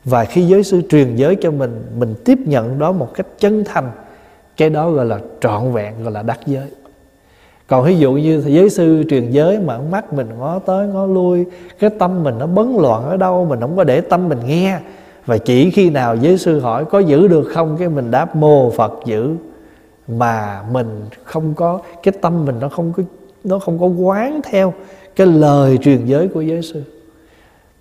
[0.05, 3.65] Và khi giới sư truyền giới cho mình mình tiếp nhận đó một cách chân
[3.65, 3.91] thành.
[4.57, 6.71] Cái đó gọi là trọn vẹn, gọi là đắc giới.
[7.67, 11.45] Còn ví dụ như giới sư truyền giới mà mắt mình ngó tới, ngó lui,
[11.79, 14.79] cái tâm mình nó bấn loạn ở đâu, mình không có để tâm mình nghe.
[15.27, 18.71] Và chỉ khi nào giới sư hỏi có giữ được không, cái mình đáp, mô
[18.71, 19.37] phật giữ.
[20.09, 23.03] Mà mình không có, cái tâm mình nó không có
[23.47, 24.75] nó không có quán theo
[25.17, 26.83] cái lời truyền giới của giới sư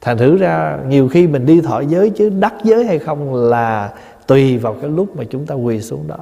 [0.01, 3.93] thành thử ra, nhiều khi mình đi thọ giới chứ đắc giới hay không là
[4.27, 6.17] tùy vào cái lúc mà chúng ta quỳ xuống đó.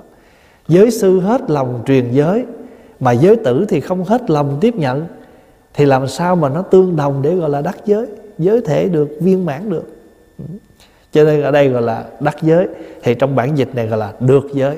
[0.67, 2.45] Giới sư hết lòng truyền giới,
[2.99, 5.05] mà giới tử thì không hết lòng tiếp nhận.
[5.73, 8.05] Thì làm sao mà nó tương đồng để gọi là đắc giới?
[8.37, 9.83] Giới thể được, viên mãn được.
[11.11, 12.67] Cho nên ở đây gọi là đắc giới.
[13.03, 14.77] Thì trong bản dịch này gọi là được giới.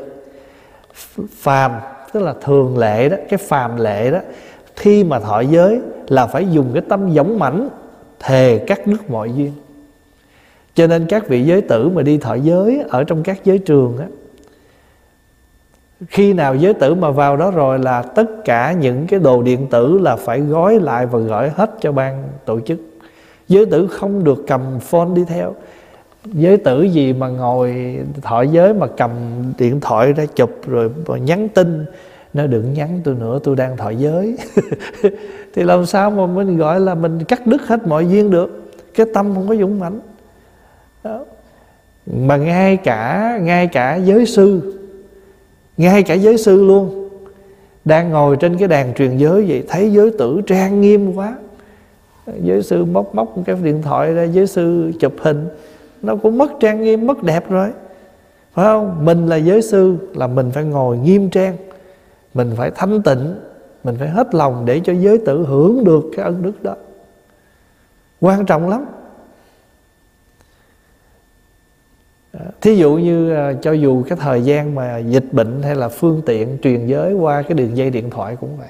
[1.29, 1.71] Phàm,
[2.13, 4.19] tức là thường lệ đó, cái phàm lệ đó
[4.75, 7.69] khi mà thọ giới là phải dùng cái tâm giống mãnh
[8.19, 9.51] thề các nước mọi duyên.
[10.75, 13.97] Cho nên các vị giới tử mà đi thọ giới ở trong các giới trường
[13.97, 14.05] á,
[16.07, 19.67] khi nào giới tử mà vào đó rồi là tất cả những cái đồ điện
[19.67, 22.79] tử là phải gói lại và gửi hết cho ban tổ chức.
[23.47, 25.55] Giới tử không được cầm phone đi theo.
[26.25, 29.11] Giới tử gì mà ngồi thọ giới mà cầm
[29.57, 31.85] điện thoại ra chụp rồi nhắn tin
[32.35, 34.37] nó đừng nhắn tôi nữa, tôi đang thọ giới.
[35.53, 38.71] Thì làm sao mà mình gọi là mình cắt đứt hết mọi duyên được?
[38.95, 39.99] Cái tâm không có dũng mãnh.
[41.03, 41.25] Đó.
[42.05, 44.73] mà ngay cả ngay cả giới sư,
[45.77, 47.09] ngay cả giới sư luôn,
[47.85, 51.35] đang ngồi trên cái đàn truyền giới vậy, thấy giới tử trang nghiêm quá.
[52.43, 55.47] Giới sư móc móc cái điện thoại ra, giới sư chụp hình,
[56.01, 57.69] nó cũng mất trang nghiêm, mất đẹp rồi.
[58.53, 59.05] Phải không?
[59.05, 61.55] Mình là giới sư là mình phải ngồi nghiêm trang
[62.35, 63.35] mình phải thanh tịnh
[63.83, 66.75] mình phải hết lòng để cho giới tử hưởng được cái ân đức đó.
[68.19, 68.85] Quan trọng lắm.
[72.31, 75.89] À, thí dụ như à, cho dù cái thời gian mà dịch bệnh hay là
[75.89, 78.69] phương tiện truyền giới qua cái đường dây điện thoại cũng vậy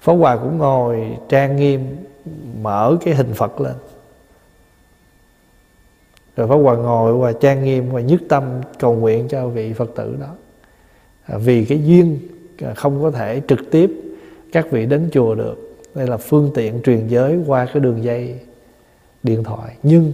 [0.00, 1.96] Phó Hòa cũng ngồi trang nghiêm
[2.62, 3.74] mở cái hình Phật lên.
[6.36, 9.90] Rồi Phó Hòa ngồi và trang nghiêm và nhất tâm cầu nguyện cho vị Phật
[9.96, 10.34] tử đó.
[11.26, 12.18] À, vì cái duyên
[12.58, 13.90] À, không có thể trực tiếp
[14.52, 15.76] các vị đến chùa được.
[15.94, 18.38] Đây là phương tiện truyền giới qua cái đường dây
[19.22, 19.76] điện thoại.
[19.82, 20.12] Nhưng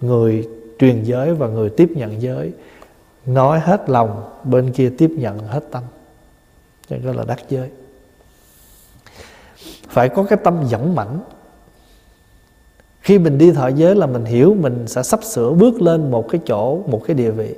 [0.00, 0.48] người
[0.78, 2.52] truyền giới và người tiếp nhận giới
[3.26, 5.82] nói hết lòng, bên kia tiếp nhận hết tâm.
[6.90, 7.68] Cho nên là đắc giới.
[9.88, 11.20] Phải có cái tâm dẫn mảnh.
[13.00, 16.28] Khi mình đi thọ giới là mình hiểu mình sẽ sắp sửa bước lên một
[16.30, 17.54] cái chỗ, một cái địa vị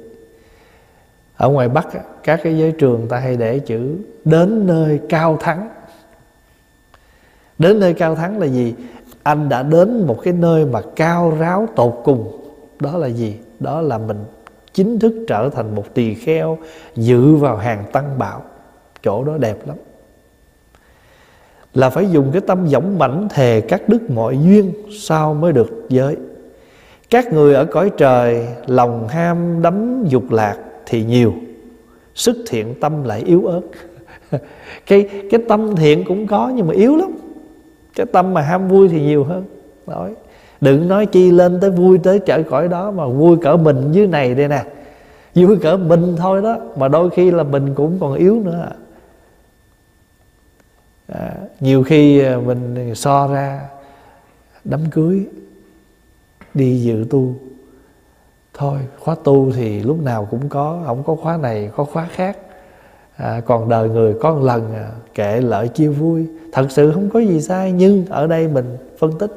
[1.40, 1.88] ở ngoài bắc
[2.24, 5.68] các cái giới trường ta hay để chữ đến nơi cao thắng
[7.59, 8.74] đến nơi cao thắng là gì?
[9.22, 12.40] Anh đã đến một cái nơi mà cao ráo tột cùng.
[12.81, 13.37] Đó là gì?
[13.61, 14.24] Đó là mình
[14.72, 16.59] chính thức trở thành một tỳ kheo
[16.96, 18.42] dự vào hàng tăng bảo.
[19.03, 19.76] Chỗ đó đẹp lắm.
[21.74, 25.87] Là phải dùng cái tâm dõng mãnh thề các đức mọi duyên sao mới được
[25.88, 26.16] giới.
[27.11, 30.57] Các người ở cõi trời, lòng ham đắm dục lạc
[30.90, 31.35] thì nhiều.
[32.14, 33.61] Sức thiện tâm lại yếu ớt.
[34.87, 37.11] Cái cái tâm thiện cũng có nhưng mà yếu lắm.
[37.94, 39.44] Cái tâm mà ham vui thì nhiều hơn.
[39.87, 40.14] Nói
[40.61, 44.07] đừng nói chi lên tới vui tới trở cõi đó mà vui cỡ mình dưới
[44.07, 44.64] này đây nè.
[45.35, 48.68] Vui cỡ mình thôi đó mà đôi khi là mình cũng còn yếu nữa.
[51.07, 53.61] À, nhiều khi à, mình so ra
[54.64, 55.26] đám cưới
[56.55, 57.35] đi dự tu
[58.61, 62.37] thôi khóa tu thì lúc nào cũng có không có khóa này có khóa khác.
[63.16, 66.27] À, còn đời người có một lần à, kệ lợi chia vui.
[66.53, 69.31] Thật sự không có gì sai nhưng ở đây mình phân tích.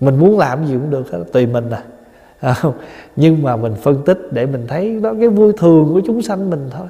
[0.00, 1.84] Mình muốn làm gì cũng được hết tùy mình à,
[2.40, 2.74] à không?
[3.16, 6.50] nhưng mà mình phân tích để mình thấy đó cái vui thường của chúng sanh
[6.50, 6.86] mình thôi.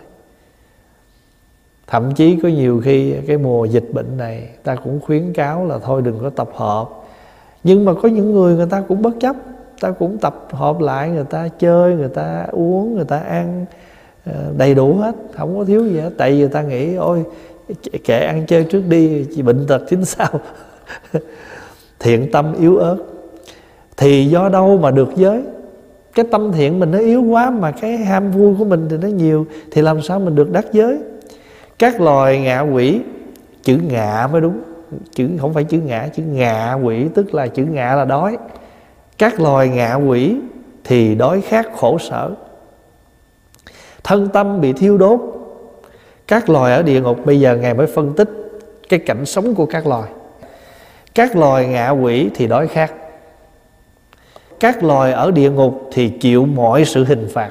[1.86, 5.78] Thậm chí có nhiều khi cái mùa dịch bệnh này ta cũng khuyến cáo là
[5.78, 6.88] thôi đừng có tập hợp.
[7.64, 9.36] Nhưng mà có những người người ta cũng bất chấp
[9.80, 13.66] ta cũng tập hợp lại, người ta chơi, người ta uống, người ta ăn
[14.26, 16.10] ờ, đầy đủ hết, không có thiếu gì hết.
[16.18, 17.24] Tại vì người ta nghĩ, ôi,
[18.04, 20.28] kệ ăn chơi trước đi chỉ bệnh tật chính sao?
[21.98, 22.96] Thiện tâm yếu ớt.
[23.96, 25.42] Thì do đâu mà được giới?
[26.14, 29.08] Cái tâm thiện mình nó yếu quá mà cái ham vui của mình thì nó
[29.08, 30.98] nhiều, thì làm sao mình được đắc giới?
[31.78, 33.00] Các loài ngạ quỷ,
[33.62, 34.60] chữ ngạ mới đúng.
[35.14, 38.36] Chữ, không phải chữ ngạ chữ ngạ quỷ tức là chữ ngạ là đói
[39.20, 40.36] các loài ngạ quỷ
[40.84, 42.30] thì đói khát khổ sở.
[44.04, 45.20] Thân tâm bị thiêu đốt,
[46.28, 48.30] các loài ở địa ngục bây giờ ngài mới phân tích
[48.88, 50.10] cái cảnh sống của các loài.
[51.14, 52.92] Các loài ngạ quỷ thì đói khát,
[54.60, 57.50] các loài ở địa ngục thì chịu mọi sự hình phạt.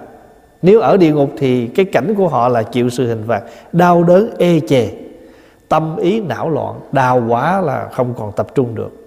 [0.61, 4.03] Nếu ở địa ngục thì cái cảnh của họ là chịu sự hình phạt, đau
[4.03, 4.89] đớn, ê chề,
[5.67, 8.98] tâm ý não loạn, đào quá là không còn tập trung được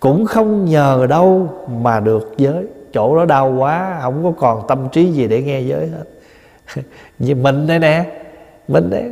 [0.00, 1.48] cũng không nhờ đâu
[1.82, 2.64] mà được giới.
[2.92, 6.04] Chỗ đó đau quá, không có còn tâm trí gì để nghe giới hết.
[7.18, 8.04] Như mình đây nè,
[8.68, 9.10] mình đấy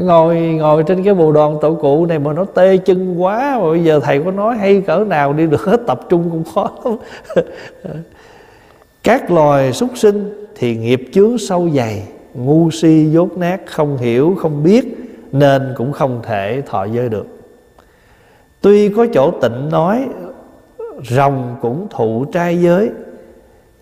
[0.00, 3.70] ngồi ngồi trên cái bồ đoàn tổ cụ này mà nó tê chân quá, mà
[3.70, 6.70] bây giờ thầy có nói hay cỡ nào đi được hết, tập trung cũng khó
[6.84, 6.96] lắm.
[9.04, 12.02] Các loài súc sinh thì nghiệp chướng sâu dày,
[12.34, 14.84] ngu si dốt nát, không hiểu, không biết,
[15.32, 17.37] nên cũng không thể thọ giới được
[18.60, 20.08] tuy có chỗ tịnh nói
[21.10, 22.90] rồng cũng thụ trai giới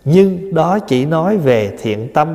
[0.05, 2.29] nhưng đó chỉ nói về thiện tâm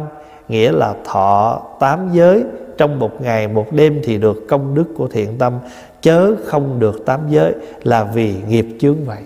[0.52, 2.44] nghĩa là thọ tám giới.
[2.78, 5.54] Trong một ngày một đêm thì được công đức của thiện tâm
[6.02, 9.22] chớ không được tám giới là vì nghiệp chướng vậy.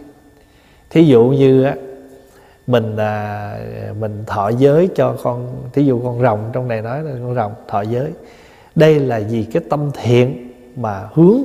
[0.89, 1.75] Thí dụ như á
[2.67, 3.57] mình à,
[3.99, 7.51] mình thọ giới cho con thí dụ con rồng trong này nói là con rồng
[7.67, 8.11] thọ giới.
[8.75, 11.41] Đây là vì cái tâm thiện mà hướng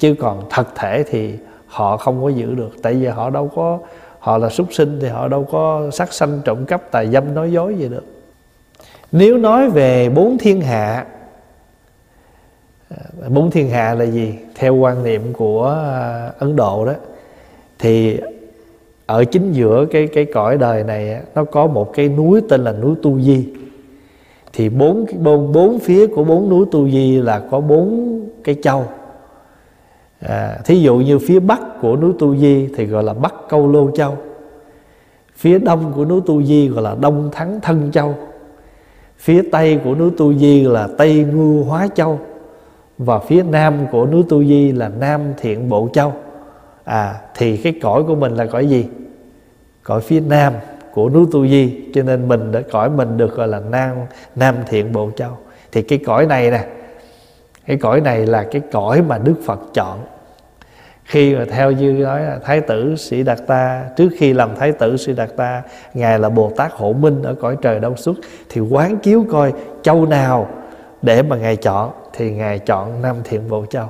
[0.00, 1.34] chứ còn thật thể thì
[1.66, 2.70] họ không có giữ được.
[2.82, 3.78] Tại vì họ đâu có,
[4.18, 7.52] họ là súc sinh thì họ đâu có sát sanh, trộm cắp tài dâm, nói
[7.52, 8.04] dối gì được.
[9.12, 11.06] Nếu nói về bốn thiên hạ
[12.88, 12.96] à,
[13.28, 14.34] bốn thiên hạ là gì?
[14.54, 16.92] Theo quan niệm của à, ấn độ đó,
[17.78, 18.20] thì
[19.06, 22.72] ở chính giữa cái cái cõi đời này nó có một cái núi tên là
[22.72, 23.48] núi tu di.
[24.52, 28.84] Thì bốn bốn bốn phía của bốn núi tu di là có bốn cái châu
[30.20, 33.72] à, thí dụ như phía bắc của núi tu di thì gọi là bắc câu
[33.72, 34.16] lô châu.
[35.36, 38.14] Phía đông của núi tu di gọi là đông thắng thân châu.
[39.18, 42.20] Phía tây của núi tu di là tây Ngư hóa châu.
[42.98, 46.12] Và phía nam của núi tu di là nam thiện bộ châu.
[46.84, 48.86] À thì cái cõi của mình là cõi gì?
[49.82, 50.52] Cõi phía nam
[50.92, 51.80] của núi tu di.
[51.94, 53.96] Cho nên mình đã cõi mình được gọi là nam
[54.36, 55.30] nam thiện bộ châu.
[55.72, 56.66] Thì cái cõi này nè
[57.70, 59.98] cái cõi này là cái cõi mà đức phật chọn.
[61.04, 64.72] Khi mà theo như nói là thái tử sĩ đạt ta trước khi làm thái
[64.72, 65.62] tử sĩ đạt ta
[65.94, 68.16] ngài là bồ tát hộ minh ở cõi trời đông xuất
[68.48, 69.52] thì quán chiếu coi
[69.82, 70.48] châu nào
[71.02, 73.86] để mà ngài chọn, thì ngài chọn năm thiện bộ châu.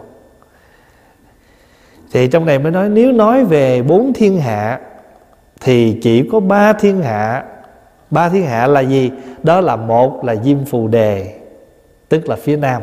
[2.12, 4.80] Thì trong này mới nói, nếu nói về bốn thiên hạ,
[5.60, 7.44] thì chỉ có ba thiên hạ.
[8.10, 9.10] Ba thiên hạ là gì?
[9.42, 11.34] Đó là một là diêm phù đề,
[12.08, 12.82] tức là phía nam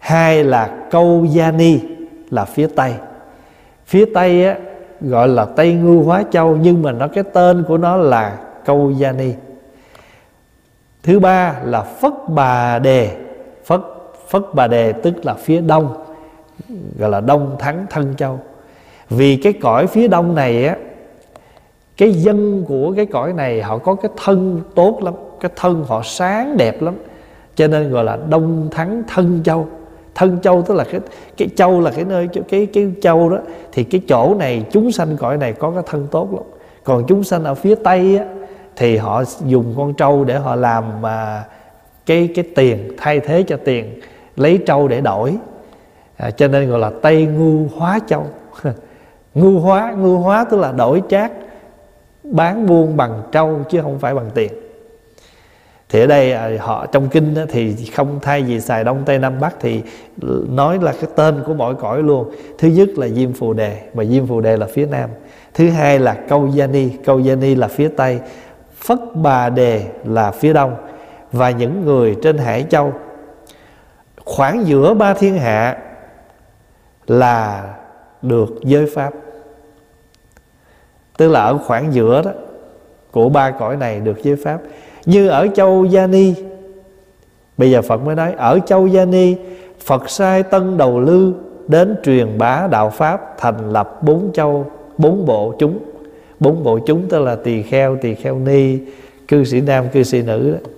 [0.00, 1.80] hai là câu gia ni
[2.30, 2.94] là phía tây.
[3.86, 4.58] Phía tây á,
[5.00, 8.90] gọi là tây ngưu hóa châu nhưng mà nó cái tên của nó là câu
[8.90, 9.32] gia ni.
[11.02, 13.16] Thứ ba là phất bà đề.
[13.64, 13.80] Phất
[14.28, 16.04] phất bà đề tức là phía đông
[16.98, 18.40] gọi là đông thắng thân châu.
[19.10, 20.76] Vì cái cõi phía đông này á
[21.96, 26.02] cái dân của cái cõi này họ có cái thân tốt lắm cái thân họ
[26.04, 26.94] sáng đẹp lắm
[27.54, 29.68] cho nên gọi là đông thắng thân châu
[30.20, 31.00] thân châu tức là cái
[31.36, 33.38] cái châu là cái nơi cái cái châu đó
[33.72, 36.42] thì cái chỗ này chúng sanh cõi này có cái thân tốt lắm.
[36.84, 38.24] Còn chúng sanh ở phía tây á,
[38.76, 41.44] thì họ dùng con trâu để họ làm mà
[42.06, 44.00] cái cái tiền thay thế cho tiền
[44.36, 45.36] lấy trâu để đổi.
[46.16, 48.26] À, cho nên gọi là tây ngu hóa châu.
[49.34, 51.32] Ngu hóa ngu hóa tức là đổi chác
[52.24, 54.52] bán buôn bằng trâu chứ không phải bằng tiền
[55.90, 59.40] thì ở đây à, họ trong kinh thì không thay vì xài đông tây nam
[59.40, 59.82] bắc thì
[60.48, 62.30] nói là cái tên của mỗi cõi luôn.
[62.58, 65.10] Thứ nhất là diêm phù đề, mà diêm phù đề là phía nam.
[65.54, 68.20] Thứ hai là câu gia ni, câu gia ni là phía tây.
[68.76, 70.76] Phất bà đề là phía đông.
[71.32, 72.92] Và những người trên hải châu,
[74.24, 75.78] khoảng giữa ba thiên hạ
[77.06, 77.74] là
[78.22, 79.10] được giới pháp.
[81.18, 82.30] Tức là ở khoảng giữa đó,
[83.10, 84.60] của ba cõi này được giới pháp
[85.04, 86.34] như ở châu Gia Ni.
[87.58, 89.36] Bây giờ Phật mới nói, ở châu Gia Ni,
[89.84, 91.32] Phật sai tân đầu lư
[91.68, 94.66] đến truyền bá đạo pháp thành lập bốn châu,
[94.98, 95.78] bốn bộ chúng.
[96.40, 98.78] Bốn bộ chúng tức là tỳ kheo tỳ kheo ni,
[99.28, 100.70] cư sĩ nam, cư sĩ nữ đó.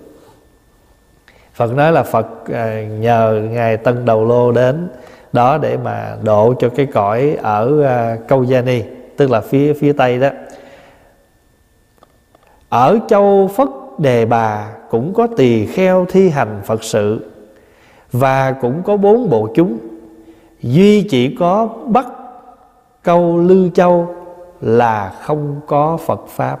[1.53, 4.87] Phật nói là Phật à, nhờ ngài Tân Đầu Lô đến
[5.33, 8.81] đó để mà độ cho cái cõi ở à, Câu Gia Ni,
[9.17, 10.29] tức là phía phía tây đó.
[12.69, 13.67] Ở châu Phất
[13.99, 17.25] Đề Bà cũng có tỳ kheo thi hành Phật sự
[18.11, 19.77] và cũng có bốn bộ chúng.
[20.61, 22.07] Duy chỉ có Bắc
[23.03, 24.15] Câu Lư Châu
[24.61, 26.59] là không có Phật pháp.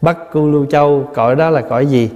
[0.00, 2.10] Bắc Câu Lưu Châu cõi đó là cõi gì?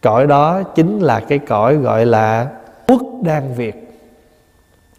[0.00, 2.48] Cõi đó chính là cái cõi gọi là
[2.88, 3.88] Quốc Đan Việt.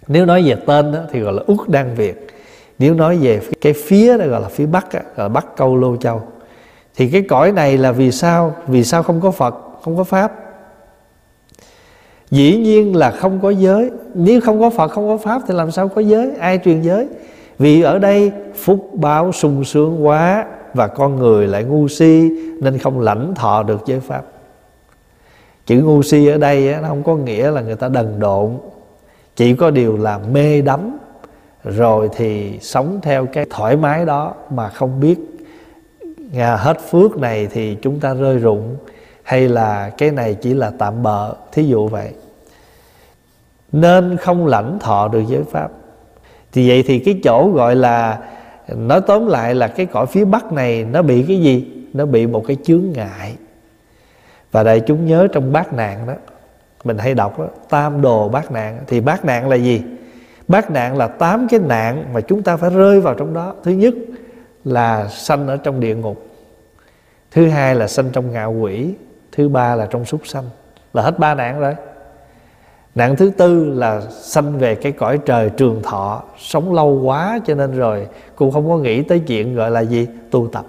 [0.08, 2.28] Nếu nói về tên đó, thì gọi là Úc Đan Việt.
[2.80, 5.96] Nếu nói về cái phía đó gọi là phía bắc gọi là bắc câu lô
[5.98, 6.22] châu
[6.96, 8.56] thì cái cõi này là vì sao?
[8.68, 10.34] Vì sao không có phật, không có pháp?
[12.32, 13.92] Dĩ nhiên là không có giới.
[14.14, 16.32] Nếu không có phật, không có pháp thì làm sao có giới?
[16.40, 17.08] Ai truyền giới?
[17.60, 22.30] Vì ở đây phúc báo sung sướng quá và con người lại ngu si
[22.62, 24.24] nên không lãnh thọ được giới pháp.
[25.66, 28.52] Chữ ngu si ở đây nó không có nghĩa là người ta đần độn.
[29.36, 30.98] Chỉ có điều là mê đắm,
[31.64, 35.33] rồi thì sống theo cái thoải mái đó mà không biết
[36.34, 38.78] hết phước này thì chúng ta rơi rụng
[39.24, 42.10] hay là cái này chỉ là tạm bợ thí dụ vậy.
[43.72, 45.72] Nên không lãnh thọ được giới pháp.
[46.52, 48.20] Thì vậy thì cái chỗ gọi là
[48.68, 51.68] nói tóm lại là cái cõi phía bắc này nó bị cái gì?
[51.94, 53.36] Nó bị một cái chướng ngại.
[54.52, 56.14] Và đại chúng nhớ trong bát nạn đó
[56.84, 58.80] mình hay đọc đó, tam đồ bát nạn.
[58.88, 59.82] Thì bát nạn là gì?
[60.48, 63.56] Bát nạn là tám cái nạn mà chúng ta phải rơi vào trong đó.
[63.64, 63.94] Thứ nhất
[64.66, 66.28] là sanh ở trong địa ngục
[67.34, 68.94] thứ hai là sanh trong ngạ quỷ
[69.32, 70.44] thứ ba là trong súc sanh
[70.94, 71.76] là hết ba nạn rồi.
[72.96, 77.56] Nạn thứ tư là sanh về cái cõi trời trường thọ sống lâu quá cho
[77.56, 80.08] nên rồi cũng không có nghĩ tới chuyện gọi là gì?
[80.32, 80.66] Tu tập.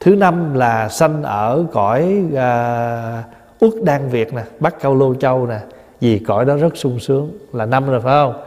[0.00, 5.46] Thứ năm là sanh ở cõi uh, uất đan việt nè bắc cao lô châu
[5.46, 5.58] nè
[6.00, 8.42] vì cõi đó rất sung sướng là năm rồi phải không?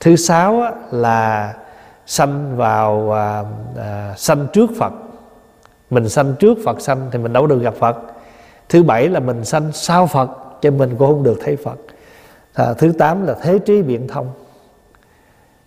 [0.00, 1.54] Thứ sáu là
[2.06, 3.42] sanh vào à,
[3.76, 4.92] à, sanh trước phật
[5.90, 7.96] mình sanh trước phật sanh thì mình đâu được gặp phật.
[8.68, 10.30] Thứ bảy là mình sanh sau phật
[10.60, 11.78] cho mình cũng không được thấy phật.
[12.54, 14.30] À, thứ tám là thế trí biện thông.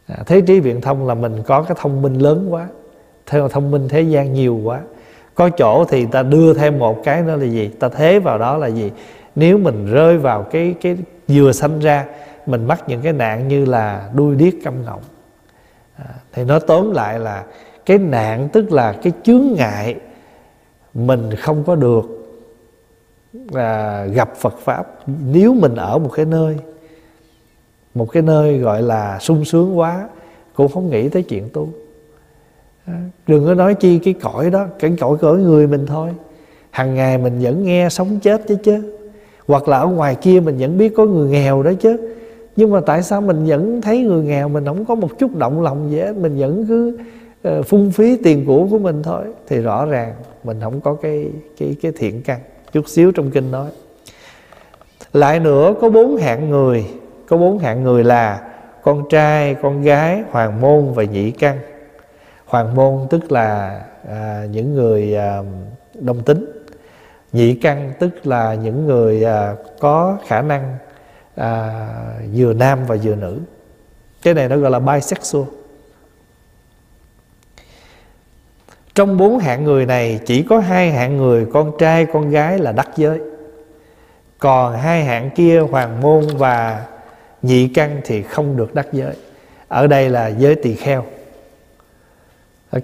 [0.07, 2.67] À, thế trí biện thông là mình có cái thông minh lớn quá
[3.25, 4.79] theo thông minh thế gian nhiều quá.
[5.35, 7.67] Có chỗ thì ta đưa thêm một cái nữa là gì?
[7.79, 8.91] Ta thế vào đó là gì?
[9.35, 10.97] Nếu mình rơi vào cái cái
[11.27, 12.05] vừa sanh ra
[12.45, 15.01] mình mắc những cái nạn như là đuôi điếc câm ngọng.
[15.97, 17.43] À, thì nói tóm lại là
[17.85, 19.95] cái nạn tức là cái chướng ngại
[20.93, 22.03] mình không có được
[23.53, 24.99] à, gặp Phật pháp.
[25.25, 26.57] Nếu mình ở một cái nơi
[27.93, 30.09] một cái nơi gọi là sung sướng quá
[30.53, 31.69] cũng không nghĩ tới chuyện tu.
[32.85, 36.09] À, đừng có nói chi cái cõi đó cái cõi cõi người mình thôi.
[36.69, 38.97] Hàng ngày mình vẫn nghe sống chết chứ chứ.
[39.47, 42.13] Hoặc là ở ngoài kia mình vẫn biết có người nghèo đó chứ.
[42.55, 45.61] Nhưng mà tại sao mình vẫn thấy người nghèo mình không có một chút động
[45.61, 46.15] lòng gì hết.
[46.15, 46.97] Mình vẫn cứ
[47.43, 49.25] Ờ, phung phí tiền của của mình thôi.
[49.47, 50.13] Thì rõ ràng
[50.43, 51.27] mình không có cái
[51.57, 52.39] cái cái thiện căn.
[52.71, 53.69] Chút xíu trong kinh nói.
[55.13, 56.85] Lại nữa có bốn hạng người.
[57.27, 58.51] Có bốn hạng người là
[58.83, 61.59] con trai con gái hoàng môn và nhị căn.
[62.45, 65.43] Hoàng môn tức là à, những người à,
[65.93, 66.45] đồng tính.
[67.31, 70.77] Nhị căn tức là những người à, có khả năng
[71.35, 71.87] à,
[72.35, 73.39] vừa nam và vừa nữ.
[74.21, 75.45] Cái này nó gọi là bisexual.
[78.95, 82.71] Trong bốn hạng người này chỉ có hai hạng người con trai con gái là
[82.71, 83.19] đắc giới.
[84.39, 86.85] Còn hai hạng kia hoàng môn và
[87.41, 89.13] nhị căn thì không được đắc giới.
[89.67, 91.05] Ở đây là giới tỳ kheo.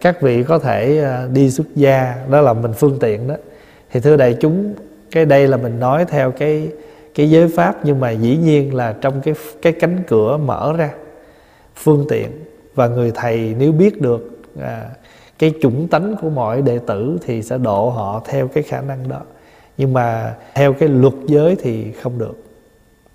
[0.01, 3.36] Các vị có thể à, đi xuất gia đó là mình phương tiện đó.
[3.91, 4.74] Thì thưa đại chúng
[5.12, 6.70] cái đây là mình nói theo cái
[7.16, 10.89] cái giới pháp nhưng mà dĩ nhiên là trong cái cái cánh cửa mở ra
[11.76, 12.28] phương tiện.
[12.76, 14.86] Và người thầy nếu biết được à,
[15.40, 19.10] cái chủng tánh của mọi đệ tử thì sẽ độ họ theo cái khả năng
[19.10, 19.22] đó.
[19.78, 22.44] Nhưng mà theo cái luật giới thì không được.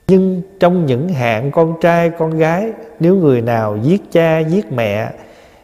[0.09, 5.13] Nhưng trong những hạng con trai con gái nếu người nào giết cha giết mẹ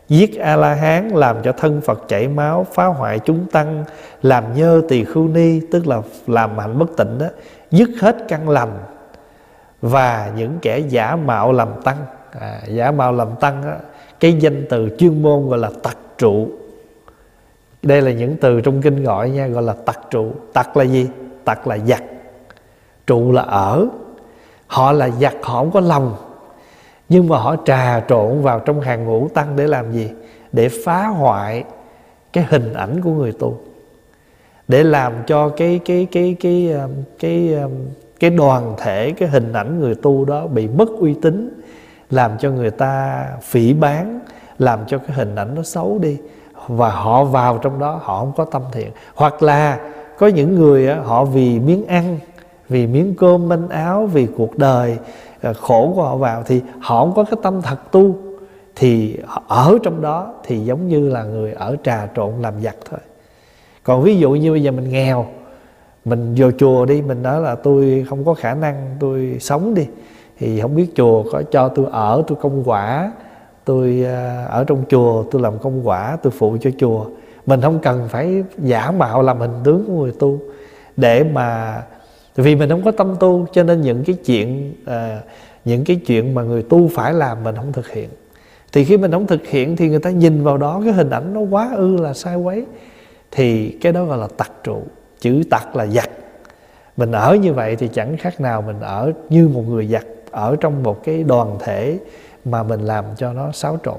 [0.08, 3.84] giết a la hán làm cho thân phật chảy máu phá hoại chúng tăng
[4.22, 7.26] làm nhơ tỳ khưu ni tức là làm hạnh bất tịnh đó
[7.70, 8.78] dứt hết căn lành
[9.82, 11.96] và những kẻ giả mạo làm tăng.
[12.40, 13.74] À, giả mạo làm tăng đó,
[14.20, 16.48] cái danh từ chuyên môn gọi là tặc trụ.
[17.82, 20.32] Đây là những từ trong kinh gọi nha gọi là tặc trụ.
[20.52, 21.08] Tặc là gì?
[21.44, 22.02] Tặc là giặc.
[23.06, 23.86] Trụ là ở.
[24.66, 26.16] Họ là giặc họ không có lòng.
[27.08, 30.10] Nhưng mà họ trà trộn vào trong hàng ngũ tăng để làm gì?
[30.52, 31.64] Để phá hoại
[32.32, 33.58] cái hình ảnh của người tu.
[34.68, 37.68] Để làm cho cái cái cái cái um, cái cái,
[38.20, 41.60] cái đoàn thể cái hình ảnh người tu đó bị mất uy tín
[42.10, 44.20] làm cho người ta phỉ bán
[44.58, 46.16] làm cho cái hình ảnh nó xấu đi.
[46.68, 48.90] Và họ vào trong đó, họ không có tâm thiện.
[49.14, 49.78] Hoặc là
[50.18, 52.18] có những người họ vì miếng ăn,
[52.68, 54.98] vì miếng cơm manh áo, vì cuộc đời
[55.40, 58.14] à, khổ của họ vào thì họ không có cái tâm thật tu.
[58.76, 63.00] Thì ở trong đó thì giống như là người ở trà trộn làm giặc thôi.
[63.82, 65.26] Còn ví dụ như bây giờ mình nghèo,
[66.04, 69.86] mình vô chùa đi, mình nói là tôi không có khả năng, tôi sống đi.
[70.38, 73.12] Thì không biết chùa có cho tôi ở, tôi công quả
[73.68, 77.06] tôi à, ở trong chùa tôi làm công quả tôi phụ cho chùa.
[77.46, 80.38] Mình không cần phải giả mạo làm hình tướng của người tu.
[80.96, 81.82] Để mà
[82.36, 85.20] vì mình không có tâm tu cho nên những cái chuyện à,
[85.64, 88.08] những cái chuyện mà người tu phải làm mình không thực hiện.
[88.72, 91.34] Thì khi mình không thực hiện thì người ta nhìn vào đó cái hình ảnh
[91.34, 92.66] nó quá ư là sai quấy.
[93.30, 94.82] Thì cái đó gọi là tặc trụ.
[95.20, 96.10] Chữ tặc là giặc.
[96.96, 100.56] Mình ở như vậy thì chẳng khác nào mình ở như một người giặc ở
[100.60, 101.98] trong một cái đoàn thể
[102.50, 103.98] mà mình làm cho nó xáo trộn.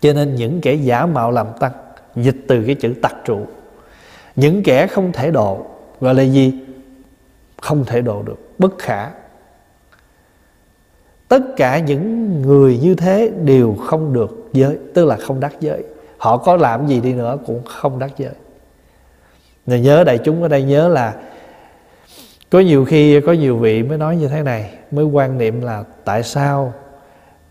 [0.00, 1.72] Cho nên những kẻ giả mạo làm tăng
[2.16, 3.46] dịch từ cái chữ tặc trụ.
[4.36, 5.66] Những kẻ không thể độ,
[6.00, 6.52] gọi là gì?
[7.62, 9.10] Không thể độ được, bất khả.
[11.28, 15.84] Tất cả những người như thế đều không được giới, tức là không đắc giới.
[16.18, 18.32] Họ có làm gì đi nữa cũng không đắc giới.
[19.66, 21.14] Người nhớ đại chúng ở đây nhớ là
[22.50, 25.84] có nhiều khi có nhiều vị mới nói như thế này mới quan niệm là
[26.04, 26.72] tại sao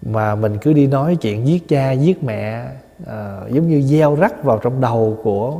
[0.02, 2.66] mà mình cứ đi nói chuyện giết cha giết mẹ
[3.08, 5.58] à, giống như gieo rắc vào trong đầu của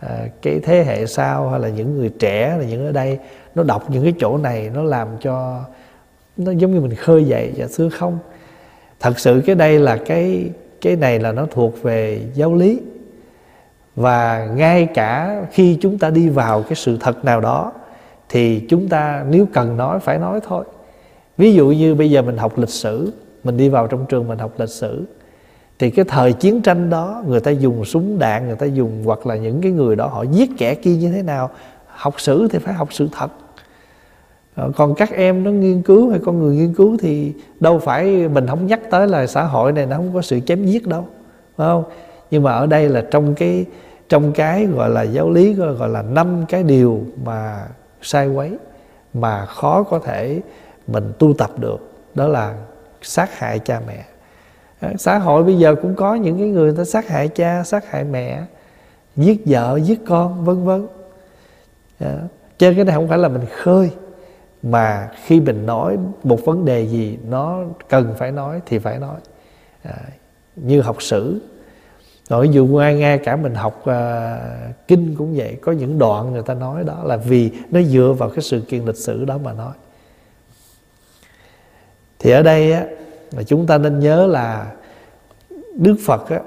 [0.00, 3.18] à, cái thế hệ sau hay là những người trẻ là những ở đây.
[3.54, 5.64] Nó đọc những cái chỗ này nó làm cho
[6.36, 8.18] nó giống như mình khơi dậy dạ xưa không?
[9.00, 10.50] Thật sự cái đây là cái
[10.80, 12.80] cái này là nó thuộc về giáo lý.
[13.96, 17.72] Và ngay cả khi chúng ta đi vào cái sự thật nào đó
[18.28, 20.64] thì chúng ta nếu cần nói phải nói thôi.
[21.38, 23.12] Ví dụ như bây giờ mình học lịch sử,
[23.44, 25.04] mình đi vào trong trường mình học lịch sử,
[25.78, 29.26] thì cái thời chiến tranh đó người ta dùng súng đạn, người ta dùng hoặc
[29.26, 31.50] là những cái người đó họ giết kẻ kia như thế nào,
[31.86, 33.30] học sử thì phải học sự thật.
[34.54, 38.28] Ờ, còn các em nó nghiên cứu hay con người nghiên cứu thì đâu phải
[38.28, 41.06] mình không nhắc tới là xã hội này nó không có sự chém giết đâu,
[41.56, 41.84] phải không?
[42.30, 43.64] Nhưng mà ở đây là trong cái
[44.08, 47.66] trong cái gọi là giáo lý, gọi là năm cái điều mà
[48.02, 48.56] sai quấy
[49.14, 50.40] mà khó có thể
[50.86, 52.54] mình tu tập được đó là
[53.02, 54.04] sát hại cha mẹ.
[54.80, 57.90] Ờ, xã hội bây giờ cũng có những cái người ta sát hại cha sát
[57.90, 58.42] hại mẹ
[59.16, 60.86] giết vợ giết con vân vân.
[62.00, 62.18] Ờ,
[62.58, 63.90] cho cái này không phải là mình khơi
[64.62, 69.16] mà khi mình nói một vấn đề gì nó cần phải nói thì phải nói.
[69.82, 69.98] À,
[70.56, 71.40] như học sử
[72.32, 74.38] nội dù dụ ngay ngay cả mình học à,
[74.88, 78.28] kinh cũng vậy có những đoạn người ta nói đó là vì nó dựa vào
[78.30, 79.72] cái sự kiện lịch sử đó mà nói.
[82.18, 82.84] Thì ở đây á
[83.32, 84.72] là chúng ta nên nhớ là
[85.74, 86.40] Đức Phật á,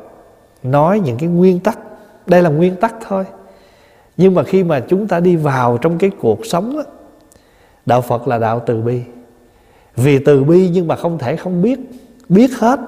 [0.63, 1.79] nói những cái nguyên tắc
[2.25, 3.25] đây là nguyên tắc thôi.
[4.17, 6.83] Nhưng mà khi mà chúng ta đi vào trong cái cuộc sống á,
[7.85, 9.01] đạo Phật là đạo từ bi.
[9.95, 11.79] Vì từ bi nhưng mà không thể không biết
[12.29, 12.79] biết hết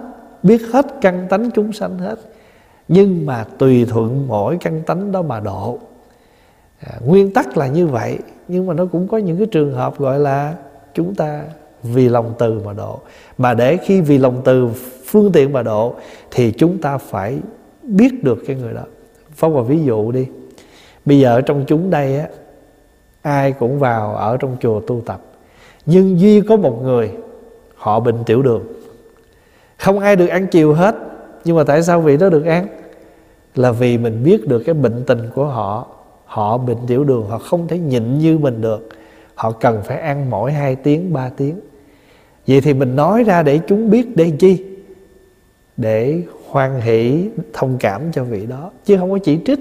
[0.43, 2.16] biết hết căn tánh chúng sanh hết
[2.88, 5.80] nhưng mà tùy thuận mỗi căn tánh đó mà độ.
[6.80, 9.98] À, nguyên tắc là như vậy nhưng mà nó cũng có những cái trường hợp
[9.98, 10.56] gọi là
[10.94, 11.44] chúng ta
[11.84, 13.00] vì lòng từ mà độ.
[13.38, 14.70] Mà để khi vì lòng từ
[15.06, 15.96] phương tiện mà độ
[16.32, 17.40] thì chúng ta phải
[17.84, 18.84] biết được cái người đó.
[19.36, 20.28] Phong vào ví dụ đi.
[21.06, 22.28] Bây giờ ở trong chúng đây á
[23.22, 25.22] ai cũng vào ở trong chùa tu tập.
[25.86, 27.12] Nhưng duy có một người
[27.76, 28.64] họ bệnh tiểu đường.
[29.78, 30.96] Không ai được ăn chiều hết
[31.48, 32.68] nhưng mà tại sao vị đó được ăn
[33.56, 35.88] là vì mình biết được cái bệnh tình của họ.
[36.26, 38.89] Họ bệnh tiểu đường, họ không thể nhịn như mình được.
[39.36, 41.60] Họ cần phải ăn mỗi 2 tiếng 3 tiếng.
[42.48, 44.66] Vậy thì mình nói ra để chúng biết để chi?
[45.78, 49.60] Để hoan hỷ, thông cảm cho vị đó, chứ không có chỉ trích.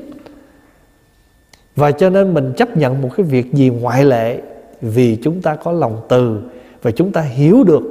[1.76, 4.40] Và cho nên mình chấp nhận một cái việc gì ngoại lệ
[4.80, 6.40] vì chúng ta có lòng từ
[6.82, 7.82] và chúng ta hiểu được,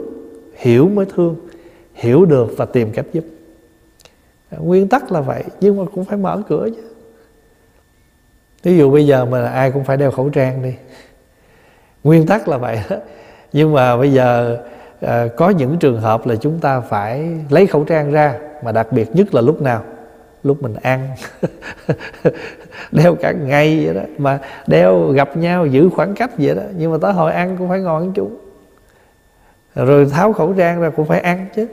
[0.56, 1.36] hiểu mới thương,
[1.94, 3.24] hiểu được và tìm cách giúp
[4.60, 6.82] nguyên tắc là vậy nhưng mà cũng phải mở cửa chứ.
[8.64, 10.74] Ví dụ bây giờ mà ai cũng phải đeo khẩu trang đi.
[12.04, 12.98] Nguyên tắc là vậy đó.
[13.54, 14.58] Nhưng mà bây giờ
[15.02, 18.92] à, có những trường hợp là chúng ta phải lấy khẩu trang ra mà đặc
[18.92, 19.84] biệt nhất là lúc nào?
[20.44, 21.10] Lúc mình ăn.
[22.92, 24.02] Đeo cả ngày vậy đó.
[24.18, 26.64] Mà đeo gặp nhau giữ khoảng cách vậy đó.
[26.78, 28.38] Nhưng mà tới hồi ăn cũng phải ngồi ăn chung.
[29.76, 31.68] Rồi tháo khẩu trang ra cũng phải ăn chứ.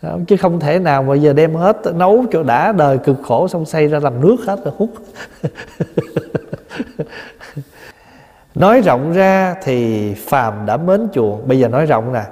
[0.00, 3.48] Ờ, chứ không thể nào mà giờ đem hết, nấu cho đã đời cực khổ
[3.48, 4.90] xong xây ra làm nước hết rồi hút.
[8.54, 11.48] Nói rộng ra thì phàm đã mến chuộng.
[11.48, 12.22] Bây giờ nói rộng nè.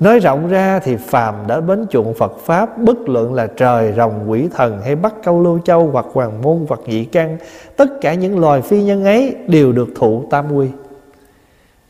[0.00, 2.78] Nói rộng ra thì phàm đã mến chuộng phật pháp.
[2.78, 6.66] Bất luận là trời, rồng, quỷ thần hay bắc câu lưu châu hoặc hoàng môn
[6.68, 7.38] hoặc nhị căn,
[7.76, 10.68] tất cả những loài phi nhân ấy đều được thụ tam quy.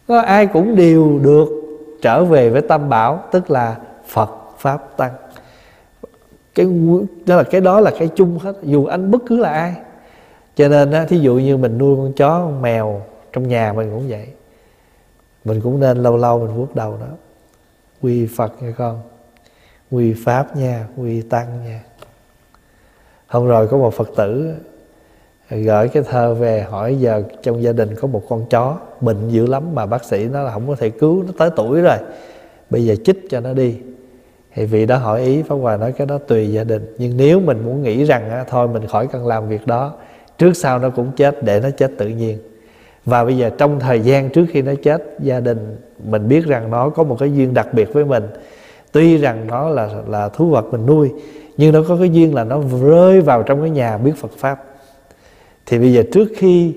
[0.08, 1.48] Có ai cũng đều được
[2.02, 3.76] trở về với tam bảo, tức là
[4.08, 5.10] phật pháp tăng
[6.54, 6.66] cái
[7.26, 8.56] đó là cái đó là cái chung hết.
[8.62, 9.74] Dù anh bất cứ là ai.
[10.56, 13.02] Cho nên á, thí dụ như mình nuôi con chó, con mèo
[13.32, 14.26] trong nhà mình cũng vậy.
[15.44, 17.06] Mình cũng nên lâu lâu mình vuốt đầu đó
[18.02, 19.00] quy phật nha con.
[19.90, 21.82] Quy pháp nha, quy tăng nha.
[23.26, 24.54] Hôm rồi có một phật tử
[25.50, 29.46] gửi cái thơ về hỏi giờ trong gia đình có một con chó bệnh dữ
[29.46, 31.96] lắm mà bác sĩ nó là không có thể cứu, nó tới tuổi rồi.
[32.70, 33.78] Bây giờ chích cho nó đi
[34.54, 36.94] thì vị đó hỏi ý pháp hòa nói cái đó tùy gia đình.
[36.98, 39.92] Nhưng nếu mình muốn nghĩ rằng á, thôi mình khỏi cần làm việc đó
[40.38, 42.38] trước sau nó cũng chết để nó chết tự nhiên.
[43.04, 46.70] Và bây giờ trong thời gian trước khi nó chết gia đình mình biết rằng
[46.70, 48.24] nó có một cái duyên đặc biệt với mình.
[48.92, 51.10] Tuy rằng nó là là thú vật mình nuôi
[51.56, 54.64] nhưng nó có cái duyên là nó rơi vào trong cái nhà biết Phật pháp.
[55.66, 56.74] Thì bây giờ trước khi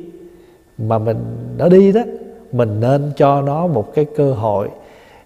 [0.78, 1.18] mà mình
[1.58, 2.02] nó đi đó
[2.52, 4.68] mình nên cho nó một cái cơ hội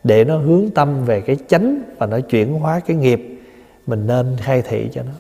[0.04, 3.40] để nó hướng tâm về cái chánh và nó chuyển hóa cái nghiệp
[3.88, 5.12] mình nên khai thị cho nó.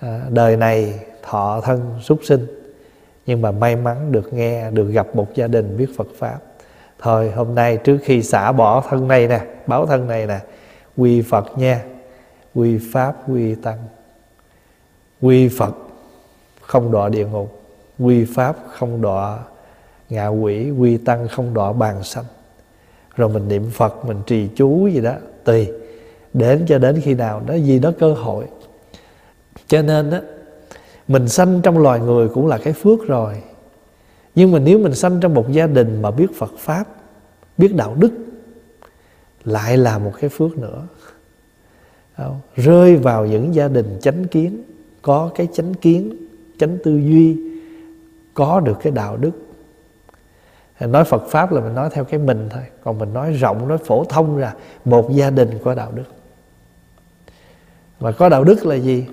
[0.00, 2.46] À, đời này thọ thân súc sinh
[3.26, 6.38] nhưng mà may mắn được nghe được gặp một gia đình biết Phật pháp.
[6.98, 10.38] Thôi hôm nay trước khi xả bỏ thân này nè báo thân này nè
[10.96, 11.84] quy Phật nha
[12.54, 13.78] quy pháp quy tăng.
[15.20, 15.74] Quy Phật
[16.60, 17.60] không đọa địa ngục
[17.98, 19.38] quy pháp không đọa
[20.08, 22.24] ngạ quỷ quy tăng không đọa bàn sanh
[23.16, 25.68] rồi mình niệm phật mình trì chú gì đó tùy.
[26.32, 28.44] Đến cho đến khi nào đó gì đó cơ hội.
[29.68, 30.20] Cho nên á,
[31.08, 33.34] mình sanh trong loài người cũng là cái phước rồi.
[34.34, 36.84] Nhưng mà nếu mình sanh trong một gia đình mà biết phật pháp
[37.58, 38.10] biết đạo đức
[39.44, 40.82] lại là một cái phước nữa.
[42.16, 42.40] Không?
[42.56, 44.62] rơi vào những gia đình chánh kiến
[45.02, 46.16] có cái chánh kiến
[46.58, 47.36] chánh tư duy
[48.34, 49.30] có được cái đạo đức
[50.86, 52.62] nói Phật pháp là mình nói theo cái mình thôi.
[52.84, 54.52] Còn mình nói rộng, nói phổ thông ra,
[54.84, 56.04] một gia đình có đạo đức.
[58.00, 59.06] Mà có đạo đức là gì?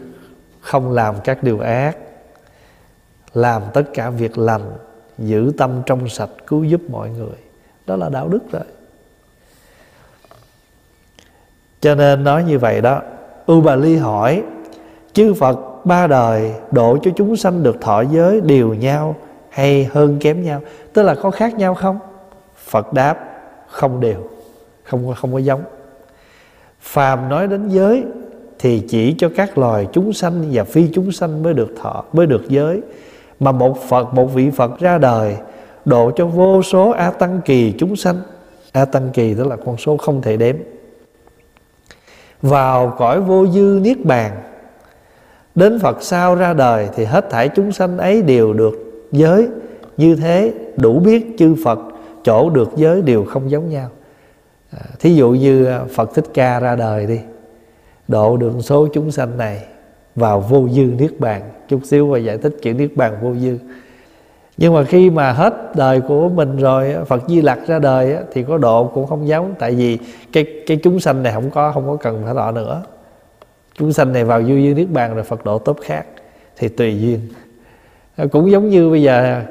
[0.61, 1.97] Không làm các điều ác,
[3.34, 4.72] làm tất cả việc lành,
[5.17, 7.38] giữ tâm trong sạch, cứu giúp mọi người.
[7.88, 8.63] Đó là đạo đức rồi.
[11.82, 13.01] Cho nên nói như vậy đó
[13.45, 14.43] U Bà Ly hỏi,
[15.13, 19.15] Chư Phật ba đời độ cho chúng sanh được thọ giới đều nhau
[19.52, 20.62] hay hơn kém nhau.
[20.93, 21.99] Tức là có khác nhau không?
[22.66, 23.18] Phật đáp
[23.68, 24.28] không đều
[24.84, 25.64] Không, không có giống.
[26.82, 28.04] Phàm nói đến giới
[28.60, 32.26] Thì chỉ cho các loài chúng sanh và phi chúng sanh mới được thọ Mới
[32.26, 32.82] được giới.
[33.39, 35.38] Mà một Phật, một vị Phật ra đời
[35.86, 38.22] Độ cho vô số A Tăng Kỳ chúng sanh.
[38.72, 40.56] A Tăng Kỳ tức là con số không thể đếm.
[42.41, 44.32] Vào cõi vô dư niết bàn
[45.56, 49.47] đến phật sau ra đời thì hết thảy chúng sanh ấy đều được giới.
[49.97, 51.80] Như thế đủ biết chư phật
[52.24, 53.89] chỗ được giới đều không giống nhau.
[54.72, 57.20] À, thí dụ như à, phật thích ca ra đời đi
[58.07, 59.64] độ được số chúng sanh này
[60.16, 61.41] vào vô dư niết bàn.
[61.68, 63.57] Chút xíu và giải thích chuyện niết bàn vô dư.
[64.57, 68.16] Nhưng mà khi mà hết đời của mình rồi à, Phật Di Lặc ra đời
[68.16, 69.53] à, thì có độ cũng không giống.
[69.59, 69.97] Tại vì
[70.34, 72.84] cái cái chúng sanh này không có không có cần phải độ nữa.
[73.78, 76.05] Chúng sanh này vào vô dư niết bàn rồi Phật độ tốt khác
[76.57, 77.20] thì tùy duyên.
[78.16, 79.43] Ờ, cũng giống như bây giờ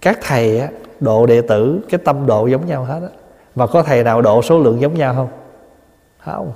[0.00, 0.68] các thầy á,
[1.00, 3.08] độ đệ tử cái tâm độ giống nhau hết á.
[3.54, 5.28] Mà có thầy nào độ số lượng giống nhau không?
[6.18, 6.52] Không.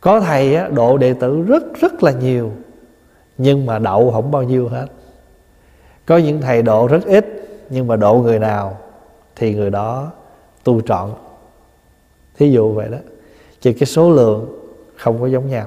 [0.00, 2.52] Có thầy á, độ đệ tử rất rất là nhiều
[3.38, 4.86] nhưng mà đậu không bao nhiêu hết.
[6.06, 7.26] Có những thầy độ rất ít
[7.70, 8.78] nhưng mà độ người nào
[9.36, 10.10] thì người đó
[10.64, 11.10] tu trọn.
[12.36, 12.98] Thí dụ vậy đó.
[13.60, 14.46] Chỉ cái số lượng
[14.96, 15.66] không có giống nhau.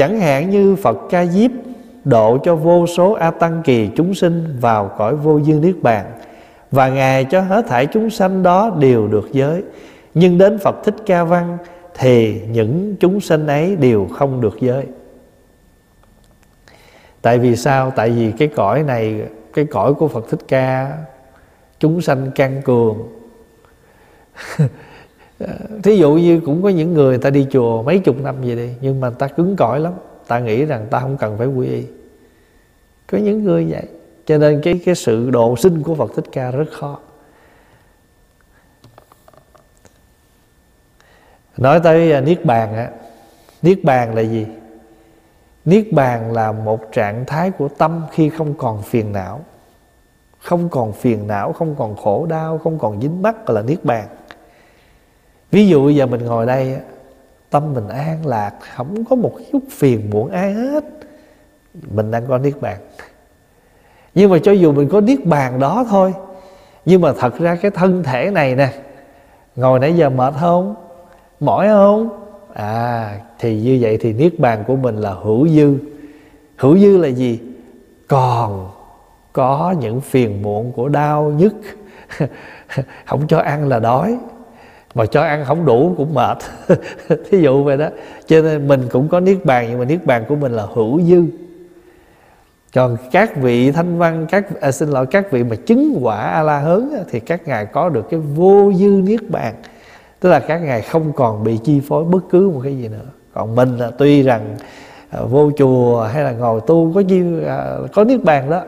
[0.00, 1.50] Chẳng hạn như phật ca diếp
[2.04, 6.12] độ cho vô số a tăng kỳ chúng sinh vào cõi vô dương niết bàn.
[6.70, 9.62] Và ngài cho hết thảy chúng sanh đó đều được giới.
[10.14, 11.58] Nhưng đến phật thích ca văn
[11.98, 14.86] thì những chúng sinh ấy đều không được giới.
[17.22, 17.92] Tại vì sao?
[17.96, 19.22] Tại vì cái cõi này,
[19.52, 20.98] cái cõi của phật thích ca
[21.78, 23.08] chúng sanh can cường
[25.82, 28.70] thí dụ như cũng có những người ta đi chùa mấy chục năm vậy đi,
[28.80, 29.92] nhưng mà ta cứng cỏi lắm.
[30.26, 31.84] Ta nghĩ rằng ta không cần phải quy y.
[33.06, 33.84] Có những người vậy.
[34.26, 36.98] Cho nên cái cái sự độ sinh của phật thích ca rất khó.
[41.56, 42.90] Nói tới à, niết bàn á.
[43.62, 44.46] Niết bàn là gì?
[45.64, 49.40] Niết bàn là một trạng thái của tâm khi không còn phiền não.
[50.38, 53.84] Không còn phiền não, không còn khổ đau, không còn dính mắc gọi là niết
[53.84, 54.08] bàn
[55.50, 56.76] ví dụ giờ mình ngồi đây
[57.50, 60.84] tâm mình an lạc, không có một chút phiền muộn ai hết.
[61.94, 62.76] Mình đang có niết bàn.
[64.14, 66.14] Nhưng mà cho dù mình có niết bàn đó thôi,
[66.84, 68.72] nhưng mà thật ra cái thân thể này nè,
[69.56, 70.74] ngồi nãy giờ mệt không?
[71.40, 72.08] Mỏi không?
[72.52, 75.74] À thì như vậy thì niết bàn của mình là hữu dư.
[76.56, 77.40] Hữu dư là gì?
[78.08, 78.70] Còn
[79.32, 81.54] có những phiền muộn của đau nhức.
[83.06, 84.18] Không cho ăn là đói
[84.94, 86.38] mà cho ăn không đủ cũng mệt.
[87.30, 87.88] Thí dụ vậy đó.
[88.26, 91.00] Cho nên mình cũng có niết bàn nhưng mà niết bàn của mình là hữu
[91.02, 91.22] dư.
[92.74, 96.42] Còn các vị thanh văn các à, xin lỗi các vị mà chứng quả a
[96.42, 99.54] la hớn thì các ngài có được cái vô dư niết bàn.
[100.20, 103.06] Tức là các ngài không còn bị chi phối bất cứ một cái gì nữa.
[103.34, 104.56] Còn mình là tuy rằng
[105.10, 108.62] à, vô chùa hay là ngồi tu có chi à, có niết bàn đó.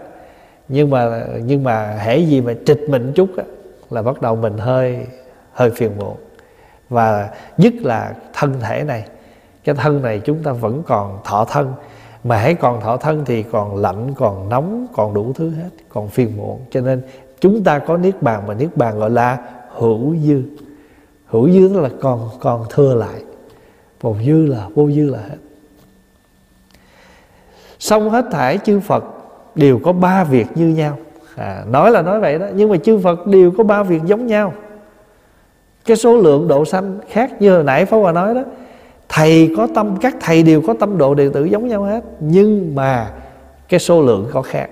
[0.68, 3.44] Nhưng mà nhưng mà hễ gì mà trịch mình chút á,
[3.90, 5.06] là bắt đầu mình hơi
[5.52, 6.16] hơi phiền muộn.
[6.88, 9.04] Và nhất là thân thể này
[9.64, 11.72] cái thân này chúng ta vẫn còn thọ thân
[12.24, 16.08] mà hãy còn thọ thân thì còn lạnh còn nóng còn đủ thứ hết còn
[16.08, 16.60] phiền muộn.
[16.70, 17.02] Cho nên
[17.40, 19.38] chúng ta có niết bàn mà niết bàn gọi là
[19.70, 20.42] hữu dư.
[21.26, 23.22] Hữu dư tức là còn còn thừa lại.
[24.02, 25.36] Một dư là vô dư là hết.
[27.78, 29.04] Xong hết thải chư phật
[29.54, 30.98] đều có ba việc như nhau.
[31.36, 34.26] À, nói là nói vậy đó nhưng mà chư phật đều có ba việc giống
[34.26, 34.52] nhau
[35.84, 38.42] cái số lượng độ sanh khác như hồi nãy Pháp Hòa nói đó,
[39.08, 42.74] thầy có tâm, các thầy đều có tâm độ đệ tử giống nhau hết, nhưng
[42.74, 43.10] mà
[43.68, 44.68] cái số lượng có khác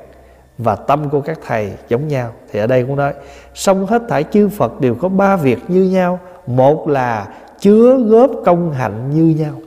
[0.59, 2.33] và tâm của các thầy giống nhau.
[2.53, 3.13] Thì ở đây cũng nói
[3.55, 6.21] xong hết thảy chư phật đều có ba việc như nhau.
[6.47, 7.29] Một là
[7.61, 9.61] chứa góp công hạnh như nhau.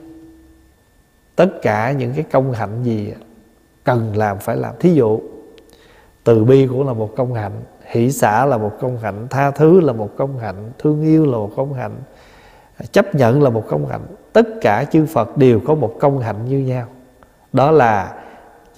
[1.36, 3.14] Tất cả những cái công hạnh gì
[3.84, 4.74] cần làm phải làm.
[4.80, 5.20] Thí dụ,
[6.24, 9.82] từ bi cũng là một công hạnh hỷ xã là một công hạnh, tha thứ
[9.82, 11.96] là một công hạnh, thương yêu là một công hạnh
[12.78, 14.06] à, chấp nhận là một công hạnh.
[14.34, 16.88] Tất cả chư phật đều có một công hạnh như nhau.
[17.54, 18.14] Đó là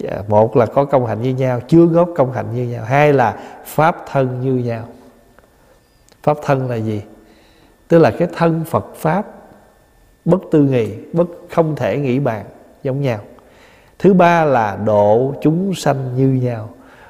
[0.08, 2.84] à, một là có công hạnh như nhau chưa góp công hạnh như nhau.
[2.84, 4.84] Hai là pháp thân như nhau.
[6.22, 7.02] Pháp thân là gì?
[7.88, 9.26] Tức là cái thân phật pháp
[10.24, 12.44] bất tư nghị, bất, không thể nghĩ bàn
[12.82, 13.18] giống nhau.
[13.98, 16.68] Thứ ba là độ chúng sanh như nhau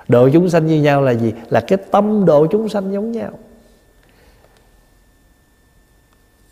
[0.09, 1.33] độ chúng sanh như nhau là gì?
[1.51, 3.31] Là cái tâm độ chúng sanh giống nhau.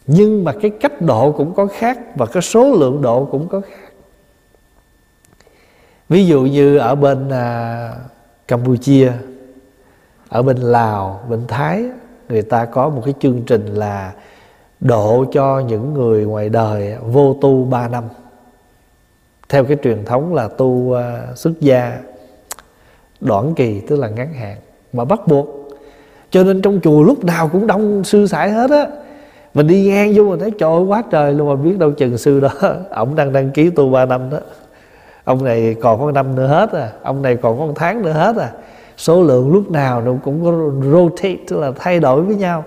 [0.07, 3.61] Nhưng mà cái cách độ cũng có khác và cái số lượng độ cũng có
[3.61, 3.93] khác.
[6.09, 7.95] Ví dụ như ở bên à,
[8.49, 9.13] campuchia
[10.29, 11.85] ở bên lào bên thái
[12.29, 14.13] người ta có một cái chương trình là
[14.81, 18.05] độ cho những người ngoài đời vô tu 3 năm.
[19.49, 20.99] Theo cái truyền thống là tu uh,
[21.39, 21.99] xuất gia
[23.25, 24.57] đoạn kỳ, tức là ngắn hạn,
[24.93, 25.69] mà bắt buộc.
[26.31, 28.87] Cho nên trong chùa lúc nào cũng đông sư sãi hết á.
[29.55, 32.19] Mình đi ngang vô mình thấy, trời ơi, quá trời luôn, mà biết đâu chừng
[32.19, 32.49] sư đó.
[32.91, 34.39] Ổng đang đăng ký tu 3 năm đó.
[35.25, 36.91] Ông này còn có năm nữa hết à.
[37.03, 38.51] Ông này còn có tháng nữa hết à.
[38.97, 42.65] Số lượng lúc nào nó cũng có rotate, tức là thay đổi với nhau.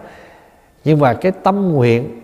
[0.83, 2.21] Nhưng mà cái tâm nguyện,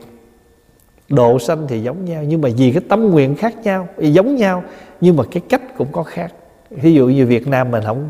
[1.09, 4.63] độ sanh thì giống nhau, nhưng mà vì cái tâm nguyện khác nhau giống nhau,
[5.01, 6.33] nhưng mà cái cách cũng có khác
[6.81, 8.09] ví dụ như Việt Nam mình không,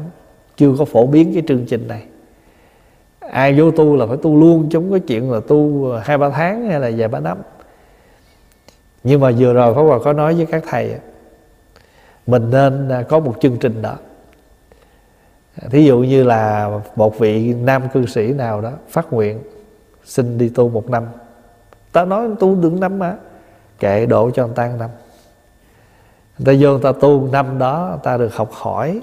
[0.57, 2.03] chưa có phổ biến cái chương trình này.
[3.19, 6.29] Ai vô tu là phải tu luôn, chứ không có chuyện là tu hai ba
[6.29, 7.37] tháng hay là vài ba năm.
[9.03, 10.95] Nhưng mà vừa rồi Pháp Hòa có nói với các thầy
[12.27, 13.95] mình nên à, có một chương trình đó.
[15.69, 19.39] Thí dụ như là một vị nam cư sĩ nào đó phát nguyện,
[20.03, 21.03] xin đi tu một năm.
[21.91, 23.15] Ta nói tu được năm mà,
[23.79, 24.89] kệ độ cho người ta năm
[26.37, 29.01] người ta vô, người ta tu năm đó, người ta được học hỏi.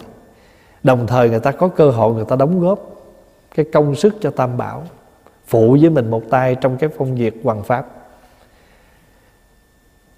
[0.82, 2.78] Đồng thời người ta có cơ hội, người ta đóng góp
[3.54, 4.82] cái công sức cho tam bảo,
[5.46, 7.86] phụ với mình một tay trong cái phong việc hoàng pháp.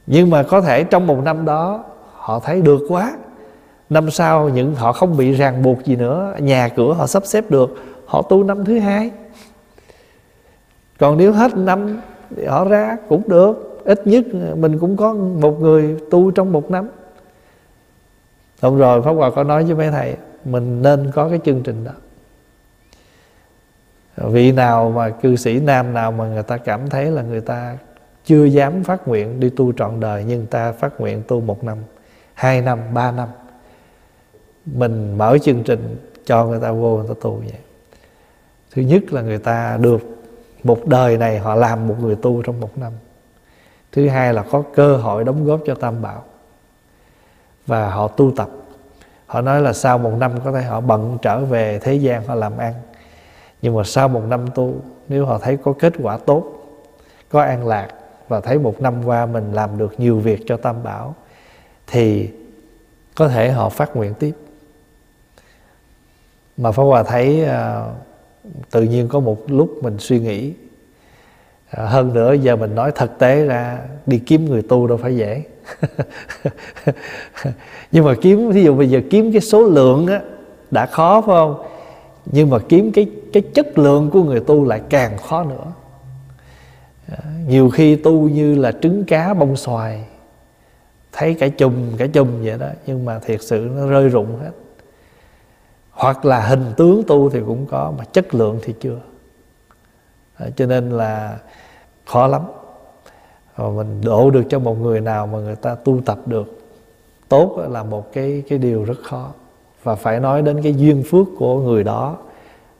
[0.06, 3.16] Nhưng mà có thể trong một năm đó, họ thấy được quá.
[3.90, 7.50] Năm sau những họ không bị ràng buộc gì nữa, nhà cửa họ sắp xếp
[7.50, 7.74] được,
[8.06, 9.10] họ tu năm thứ hai.
[10.98, 12.00] Còn nếu hết năm
[12.36, 13.82] thì họ ra cũng được.
[13.84, 14.24] Ít nhất
[14.56, 16.88] mình cũng có một người tu trong một năm.
[18.62, 21.84] Xong rồi Pháp Hòa có nói với mấy thầy Mình nên có cái chương trình
[21.84, 21.92] đó.
[24.16, 27.76] Vị nào mà cư sĩ nam nào mà người ta cảm thấy là người ta
[28.24, 31.78] chưa dám phát nguyện đi tu trọn đời Nhưng ta phát nguyện tu một năm,
[32.34, 33.28] hai năm, ba năm
[34.66, 37.58] Mình mở chương trình cho người ta vô người ta tu vậy.
[38.74, 40.00] Thứ nhất là người ta được
[40.62, 42.92] một đời này họ làm một người tu trong một năm.
[43.92, 46.24] Thứ hai là có cơ hội đóng góp cho Tam Bảo
[47.66, 48.48] và họ tu tập.
[49.26, 52.34] Họ nói là sau một năm có thể họ bận trở về thế gian họ
[52.34, 52.74] làm ăn.
[53.62, 54.74] Nhưng mà sau một năm tu
[55.08, 56.44] nếu họ thấy có kết quả tốt
[57.28, 57.88] có an lạc
[58.28, 61.14] và thấy một năm qua mình làm được nhiều việc cho tam bảo
[61.86, 62.30] thì
[63.14, 64.32] có thể họ phát nguyện tiếp.
[66.56, 67.86] Mà Pháp Hòa thấy à,
[68.70, 70.52] tự nhiên có một lúc mình suy nghĩ
[71.70, 75.16] à, hơn nữa giờ mình nói thực tế ra đi kiếm người tu đâu phải
[75.16, 75.42] dễ.
[77.92, 80.20] nhưng mà kiếm ví dụ bây giờ kiếm cái số lượng á,
[80.70, 81.66] đã khó phải không?
[82.26, 85.72] Nhưng mà kiếm cái cái chất lượng của người tu lại càng khó nữa.
[87.08, 90.04] À, nhiều khi tu như là trứng cá bông xoài,
[91.12, 94.50] thấy cả chùm cả chùm vậy đó, nhưng mà thiệt sự nó rơi rụng hết.
[95.90, 99.00] Hoặc là hình tướng tu thì cũng có, mà chất lượng thì chưa.
[100.34, 101.38] À, cho nên là
[102.04, 102.42] khó lắm
[103.56, 106.58] và mình độ được cho một người nào mà người ta tu tập được,
[107.28, 109.32] tốt là một cái cái điều rất khó.
[109.82, 112.16] Và phải nói đến cái duyên phước của người đó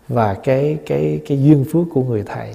[0.08, 2.54] và cái cái cái duyên phước của người thầy.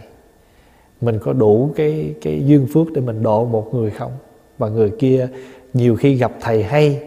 [1.02, 4.12] Mình có đủ cái cái duyên phước để mình độ một người không?
[4.58, 5.28] Và người kia
[5.74, 7.02] nhiều khi gặp thầy hay,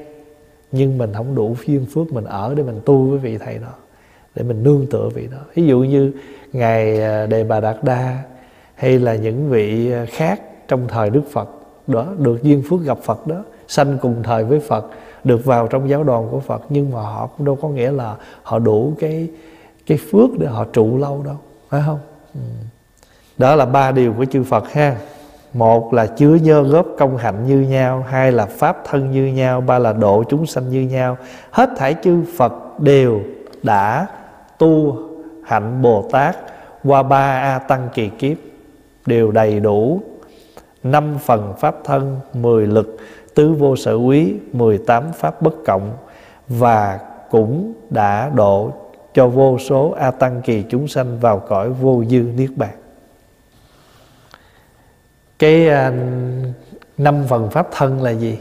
[0.73, 3.75] nhưng mình không đủ duyên phước mình ở để mình tu với vị thầy đó,
[4.35, 5.39] để mình nương tựa vị đó.
[5.55, 6.13] Ví dụ như
[6.53, 8.23] ngài à, đề bà đạt đa
[8.75, 10.41] hay là những vị à, khác
[10.71, 11.49] trong thời đức phật
[11.87, 13.37] đó, được duyên phước gặp phật đó,
[13.69, 14.87] sanh cùng thời với phật,
[15.25, 16.63] được vào trong giáo đoàn của phật.
[16.69, 19.29] Nhưng mà họ cũng đâu có nghĩa là họ đủ cái
[19.87, 21.37] cái phước để họ trụ lâu đâu,
[21.69, 21.99] phải không?
[22.35, 22.41] Ừ.
[23.39, 24.97] đó là ba điều của chư phật ha.
[25.55, 29.61] Một là chứa nhơ góp công hạnh như nhau, hai là pháp thân như nhau,
[29.61, 31.17] ba là độ chúng sanh như nhau.
[31.51, 33.21] Hết thảy chư phật đều
[33.63, 34.07] đã
[34.59, 34.97] tu
[35.45, 36.37] hạnh bồ tát
[36.85, 38.37] qua ba a tăng kỳ kiếp,
[39.07, 40.01] đều đầy đủ
[40.83, 42.97] năm phần pháp thân mười lực
[43.35, 45.93] tứ vô sở quý mười tám pháp bất cộng
[46.49, 47.01] và
[47.31, 48.73] cũng đã độ
[49.15, 52.75] cho vô số a tăng kỳ chúng sanh vào cõi vô dư niết bàn.
[55.39, 55.93] Cái à,
[56.99, 58.39] năm phần pháp thân là gì?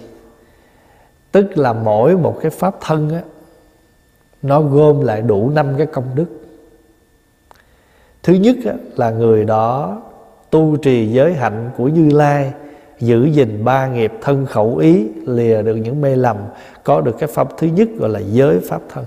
[1.31, 3.21] Tức là mỗi một cái pháp thân á
[4.41, 6.25] nó gom lại đủ năm cái công đức.
[8.23, 10.01] Thứ nhất á, là người đó
[10.51, 12.53] tu trì giới hạnh của như lai,
[12.99, 16.37] giữ gìn ba nghiệp thân khẩu ý, lìa được những mê lầm,
[16.83, 19.05] có được cái pháp thứ nhất gọi là giới pháp thân.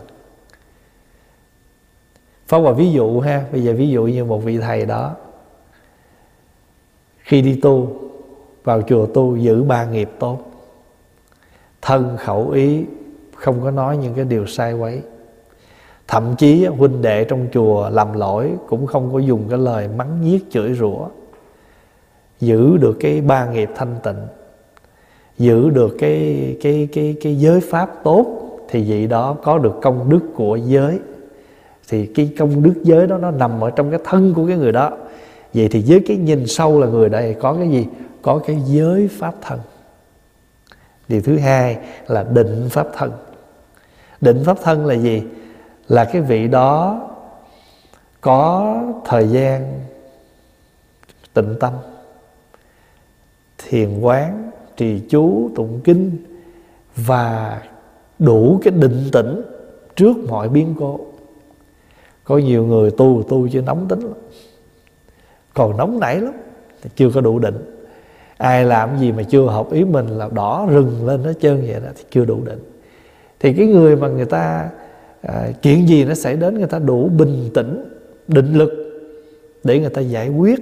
[2.53, 5.14] Pháp Hòa ví dụ ha, Bây giờ ví dụ như một vị thầy đó.
[7.18, 8.01] Khi đi tu,
[8.64, 10.38] Vào chùa tu giữ ba nghiệp tốt.
[11.82, 12.84] Thân khẩu ý,
[13.34, 15.03] Không có nói những cái điều sai quấy.
[16.09, 20.20] Thậm chí huynh đệ trong chùa làm lỗi Cũng không có dùng cái lời mắng
[20.20, 21.09] nhiếc chửi rủa.
[22.43, 24.26] Giữ được cái ba nghiệp thanh tịnh
[25.38, 28.26] Giữ được cái, cái, cái, cái giới pháp tốt
[28.68, 30.99] Thì vị đó có được công đức của giới.
[31.88, 34.72] Thì cái công đức giới đó nó nằm ở trong cái thân của cái người
[34.72, 34.90] đó.
[35.55, 37.86] Vậy thì với cái nhìn sâu là người đây có cái gì?
[38.22, 39.59] Có cái giới pháp thân.
[41.09, 41.76] Điều thứ hai
[42.07, 43.12] là định pháp thân.
[44.20, 45.22] Định pháp thân là gì?
[45.88, 47.01] Là cái vị đó
[48.20, 49.80] có thời gian
[51.34, 51.72] tịnh tâm
[53.68, 56.10] thiền quán trì chú tụng kinh
[56.96, 57.62] và
[58.18, 59.42] đủ cái định tĩnh
[59.96, 61.00] trước mọi biến cố.
[62.24, 64.12] Có nhiều người tu tu chứ nóng tính lắm.
[65.54, 66.32] Còn nóng nảy lắm
[66.96, 67.56] chưa có đủ định.
[68.36, 71.74] Ai làm gì mà chưa hợp ý mình là đỏ rừng lên hết trơn vậy
[71.74, 72.58] đó thì chưa đủ định.
[73.40, 74.70] Thì cái người mà người ta
[75.20, 77.84] à, chuyện gì nó xảy đến người ta đủ bình tĩnh
[78.28, 78.70] định lực
[79.64, 80.60] để người ta giải quyết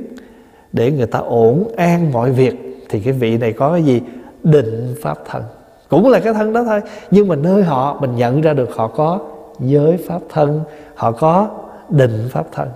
[0.72, 4.02] để người ta ổn an mọi việc thì cái vị này có cái gì?
[4.42, 5.42] Định pháp thân.
[5.88, 6.80] Cũng là cái thân đó thôi.
[7.10, 9.18] Nhưng mà nơi họ, mình nhận ra được họ có
[9.60, 10.60] giới pháp thân,
[10.94, 11.48] họ có
[11.88, 12.68] định pháp thân.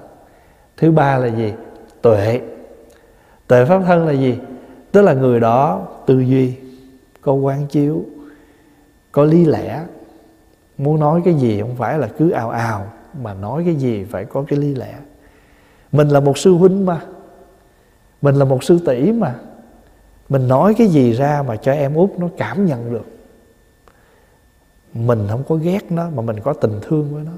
[0.76, 1.52] Thứ ba là gì?
[2.02, 2.40] Tuệ.
[3.46, 4.38] Tuệ pháp thân là gì?
[4.92, 6.52] Tức là người đó tư duy,
[7.20, 8.02] có quán chiếu,
[9.12, 9.80] có lý lẽ.
[10.78, 12.86] Muốn nói cái gì không phải là cứ ào ào,
[13.22, 14.94] mà nói cái gì phải có cái lý lẽ.
[15.92, 17.00] Mình là một sư huynh mà.
[18.22, 19.34] Mình là một sư tỷ mà
[20.28, 23.06] mình nói cái gì ra mà cho em út nó cảm nhận được.
[24.94, 27.32] Mình không có ghét nó mà mình có tình thương với nó.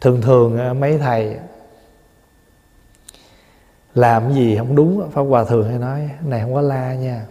[0.00, 1.36] Thường thường à, mấy thầy
[3.94, 7.26] làm gì không đúng, pháp hòa thường hay nói, này, không có la nha.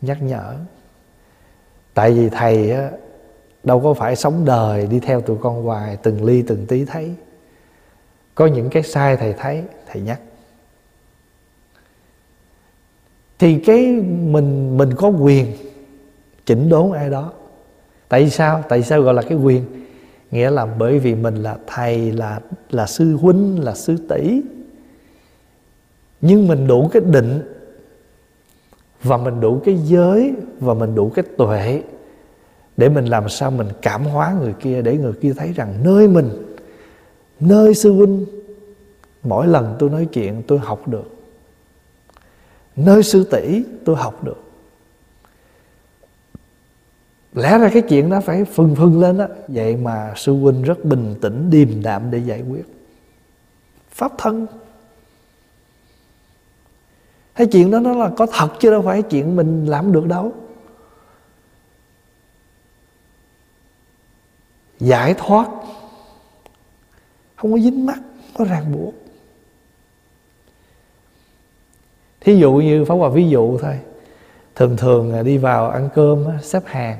[0.00, 0.54] Nhắc nhở.
[1.94, 2.74] Tại vì thầy
[3.64, 7.14] đâu có phải sống đời đi theo tụi con hoài, từng ly từng tí thấy
[8.34, 10.20] có những cái sai thầy thấy, thầy nhắc.
[13.38, 15.46] Thì cái mình mình có quyền
[16.46, 17.32] chỉnh đốn ai đó.
[18.08, 18.64] Tại sao?
[18.68, 19.64] Tại sao gọi là cái quyền?
[20.30, 24.40] Nghĩa là bởi vì mình là thầy, là là sư huynh, là sư tỷ.
[26.20, 27.42] Nhưng mình đủ cái định,
[29.02, 31.82] và mình đủ cái giới, và mình đủ cái tuệ
[32.76, 36.08] để mình làm sao mình cảm hóa người kia, để người kia thấy rằng nơi
[36.08, 36.49] mình
[37.40, 38.26] nơi sư huynh,
[39.22, 41.16] mỗi lần tôi nói chuyện tôi học được.
[42.76, 44.42] Nơi sư tỷ, tôi học được.
[47.34, 50.84] Lẽ ra cái chuyện đó phải phừng phừng lên đó vậy mà sư huynh rất
[50.84, 52.64] bình tĩnh, điềm đạm để giải quyết.
[53.90, 54.46] Pháp thân.
[57.34, 60.32] Cái chuyện đó nó là có thật chứ đâu phải chuyện mình làm được đâu.
[64.80, 65.48] Giải thoát
[67.40, 67.98] không có dính mắt
[68.38, 68.94] có ràng buộc.
[72.20, 73.78] Thí dụ như phá hòa ví dụ thôi.
[74.54, 76.98] Thường thường à, đi vào ăn cơm xếp hàng.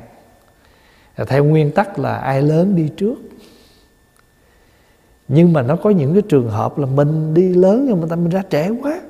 [1.15, 3.15] À, theo nguyên tắc là ai lớn đi trước.
[5.29, 8.17] Nhưng mà nó có những cái trường hợp là mình đi lớn nhưng mà ta
[8.17, 9.01] mình ra trẻ quá.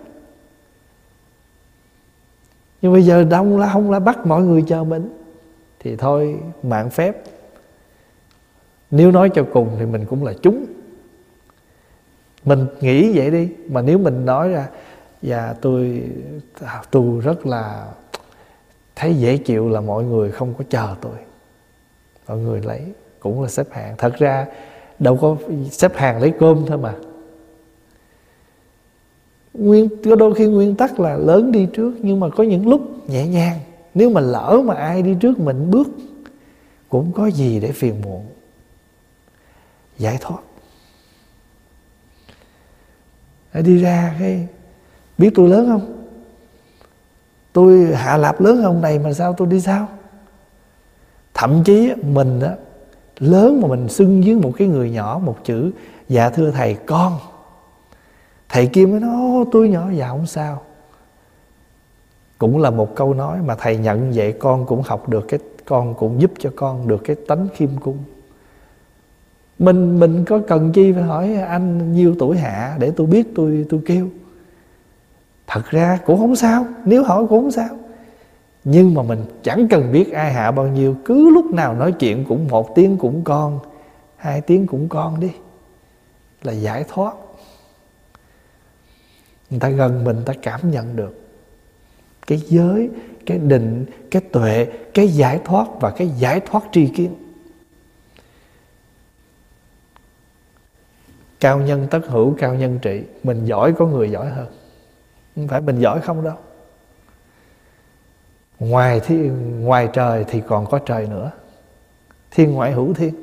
[2.82, 5.10] Nhưng bây giờ đông là không là bắt mọi người chờ mình,
[5.78, 7.22] thì thôi, mạng phép.
[8.90, 10.66] Nếu nói cho cùng thì mình cũng là chúng
[12.45, 14.68] mình nghĩ vậy đi, mà nếu mình nói ra
[15.22, 16.03] và tôi
[16.91, 17.86] tôi rất là
[18.97, 21.14] thấy dễ chịu là mọi người không có chờ tôi.
[22.28, 22.80] Mọi người lấy,
[23.20, 23.95] cũng là xếp hàng.
[23.99, 24.47] Thật ra,
[24.99, 25.36] đâu có
[25.70, 26.95] xếp hàng lấy cơm thôi mà.
[29.55, 33.09] Nguyên, có đôi khi nguyên tắc là lớn đi trước, nhưng mà có những lúc
[33.09, 33.59] nhẹ nhàng.
[33.95, 35.88] Nếu mà lỡ mà ai đi trước mình bước,
[36.88, 38.26] cũng có gì để phiền muộn.
[39.99, 40.38] Giải thoát
[43.53, 44.46] đi ra cái
[45.18, 45.96] biết tôi lớn không?
[47.53, 49.88] Tôi hạ lạp lớn hơn này mà sao tôi đi sao
[51.34, 52.55] thậm chí mình á,
[53.18, 55.70] lớn mà mình xưng với một cái người nhỏ, một chữ
[56.09, 57.18] dạ thưa thầy, con.
[58.48, 60.62] Thầy kia mới nói tôi nhỏ dạ không sao.
[62.38, 65.94] Cũng là một câu nói mà thầy nhận vậy con cũng học được cái con
[65.94, 67.98] cũng giúp cho con được cái tánh khiêm cung
[69.61, 73.66] mình mình có cần chi phải hỏi anh nhiêu tuổi hạ để tôi biết tôi
[73.68, 74.08] tôi kêu?
[75.46, 77.68] Thật ra cũng không sao, nếu hỏi cũng không sao.
[78.64, 82.24] Nhưng mà mình chẳng cần biết ai hạ bao nhiêu, cứ lúc nào nói chuyện
[82.28, 83.58] cũng một tiếng cũng con,
[84.16, 85.30] hai tiếng cũng con đi,
[86.42, 87.14] là giải thoát.
[89.50, 91.20] Người ta gần mình ta cảm nhận được.
[92.26, 92.90] Cái giới,
[93.26, 97.14] cái định, cái tuệ, cái giải thoát và cái giải thoát tri kiến.
[101.41, 103.03] Cao nhân tất hữu, cao nhân trị.
[103.22, 104.47] Mình giỏi có người giỏi hơn.
[105.36, 106.36] Không phải mình giỏi không đâu.
[108.59, 111.30] Ngoài thiên ngoài trời thì còn có trời nữa.
[112.30, 113.14] Thiên ngoại hữu thiên.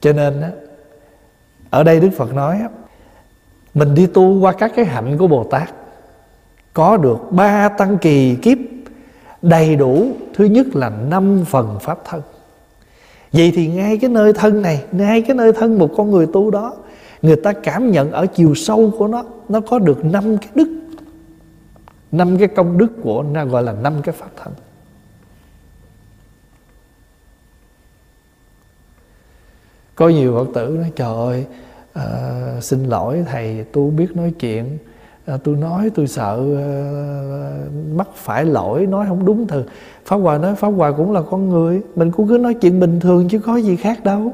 [0.00, 0.50] Cho nên á,
[1.70, 2.68] ở đây đức phật nói á,
[3.74, 5.70] mình đi tu qua các cái hạnh của bồ tát,
[6.72, 8.58] có được ba tăng kỳ kiếp
[9.42, 12.22] đầy đủ, thứ nhất là năm phần pháp thân
[13.34, 16.50] vậy thì ngay cái nơi thân này ngay cái nơi thân một con người tu
[16.50, 16.76] đó
[17.22, 20.80] người ta cảm nhận ở chiều sâu của nó nó có được năm cái đức.
[22.12, 24.52] Năm cái công đức của nó gọi là năm cái pháp thân.
[29.94, 31.46] Có nhiều phật tử nói trời ơi
[31.92, 34.78] à, xin lỗi thầy tu biết nói chuyện
[35.26, 39.64] à, tôi nói tôi sợ uh, mắc phải lỗi nói không đúng từ.
[40.04, 43.00] Pháp hòa nói pháp hòa cũng là con người mình cũng cứ nói chuyện bình
[43.00, 44.32] thường chứ có gì khác đâu.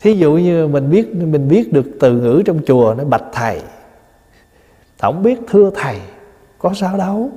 [0.00, 3.60] Thí dụ như mình biết mình biết được từ ngữ trong chùa nó bạch thầy
[5.02, 6.00] không biết thưa thầy
[6.58, 7.30] có sao đâu.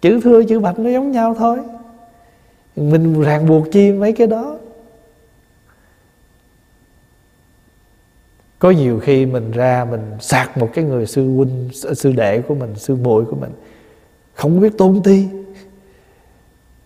[0.00, 1.58] Chữ thưa chữ bạch nó giống nhau thôi.
[2.76, 4.56] Mình ràng buộc chi mấy cái đó.
[8.58, 12.54] Có nhiều khi mình ra mình sạc một cái người sư huynh, sư đệ của
[12.54, 13.50] mình, sư muội của mình,
[14.34, 15.28] không biết tôn ti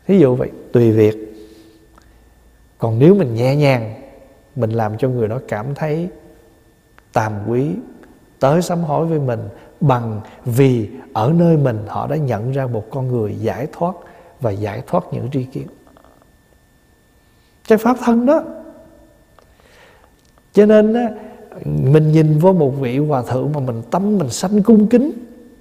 [0.07, 1.17] thí dụ vậy, tùy việc.
[2.79, 3.95] Còn nếu mình nhẹ nhàng,
[4.57, 6.09] mình làm cho người đó cảm thấy
[7.13, 7.71] tàm quý,
[8.39, 9.41] tới sám hối với mình
[9.81, 13.95] bằng vì ở nơi mình họ đã nhận ra một con người giải thoát
[14.41, 15.67] và giải thoát những tri kiến.
[17.69, 18.43] Cái pháp thân đó.
[20.53, 20.97] Cho nên
[21.65, 25.13] mình nhìn vô một vị hòa thượng mà mình tâm mình sanh cung kính,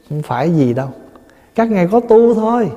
[0.10, 0.90] không phải gì đâu.
[1.56, 2.72] Các ngài có tu thôi.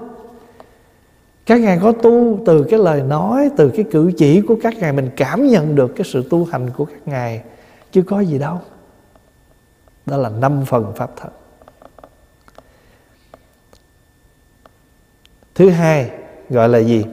[1.47, 4.93] Các ngài có tu từ cái lời nói, từ cái cử chỉ của các ngài,
[4.93, 7.43] mình cảm nhận được cái sự tu hành của các ngài,
[7.93, 8.59] chứ có gì đâu.
[10.07, 11.33] Đó là năm phần pháp thân
[15.55, 16.11] thứ hai,
[16.51, 17.05] gọi là gì?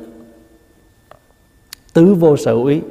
[1.94, 2.82] Tứ vô sở ý.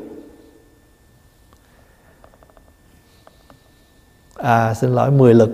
[4.39, 5.51] À xin lỗi, mười lực.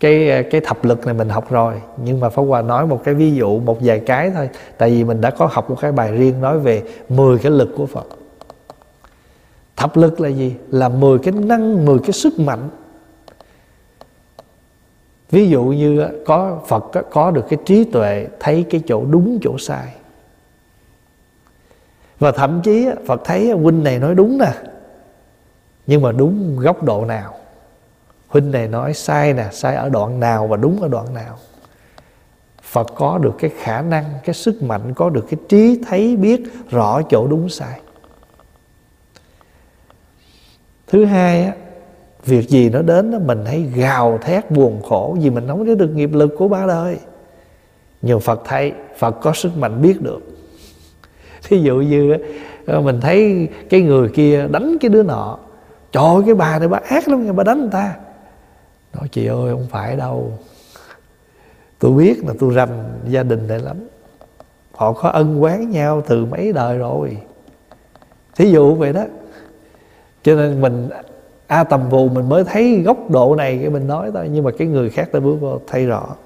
[0.00, 3.14] Cái cái thập lực này mình học rồi, nhưng mà Pháp Hòa nói một cái
[3.14, 4.48] ví dụ, một vài cái thôi.
[4.78, 7.68] Tại vì mình đã có học một cái bài riêng nói về 10 cái lực
[7.76, 8.06] của Phật.
[9.76, 10.54] Thập lực là gì?
[10.70, 12.68] Là 10 cái năng 10 cái sức mạnh.
[15.30, 19.58] Ví dụ như có Phật có được cái trí tuệ, thấy cái chỗ đúng, chỗ
[19.58, 19.88] sai.
[22.18, 24.52] Và thậm chí Phật thấy huynh này nói đúng nè,
[25.86, 27.34] nhưng mà đúng góc độ nào?
[28.36, 31.38] Huynh này nói sai nè sai ở đoạn nào và đúng ở đoạn nào?
[32.62, 36.42] Phật có được cái khả năng cái sức mạnh có được cái trí thấy biết
[36.70, 37.80] rõ chỗ đúng sai.
[40.86, 41.52] Thứ hai á
[42.24, 45.74] việc gì nó đến đó, mình hãy gào thét buồn khổ vì mình không có
[45.74, 46.98] được nghiệp lực của ba đời.
[48.02, 50.20] Nhưng phật thấy phật có sức mạnh biết được.
[51.42, 52.16] Thí dụ như
[52.66, 55.38] ờ, mình thấy cái người kia đánh cái đứa nọ
[55.92, 57.94] trời cái bà này bà ác lắm bà đánh người ta
[58.96, 60.32] nói, chị ơi, không phải đâu.
[61.78, 63.76] Tôi biết là tôi rành gia đình này lắm.
[64.72, 67.18] Họ có ân quán nhau từ mấy đời rồi.
[68.36, 69.04] Thí dụ vậy đó.
[70.22, 70.88] Cho nên mình,
[71.46, 74.50] a tầm vù mình mới thấy góc độ này cái mình nói thôi, nhưng mà
[74.58, 76.16] cái người khác ta bước vào thấy rõ.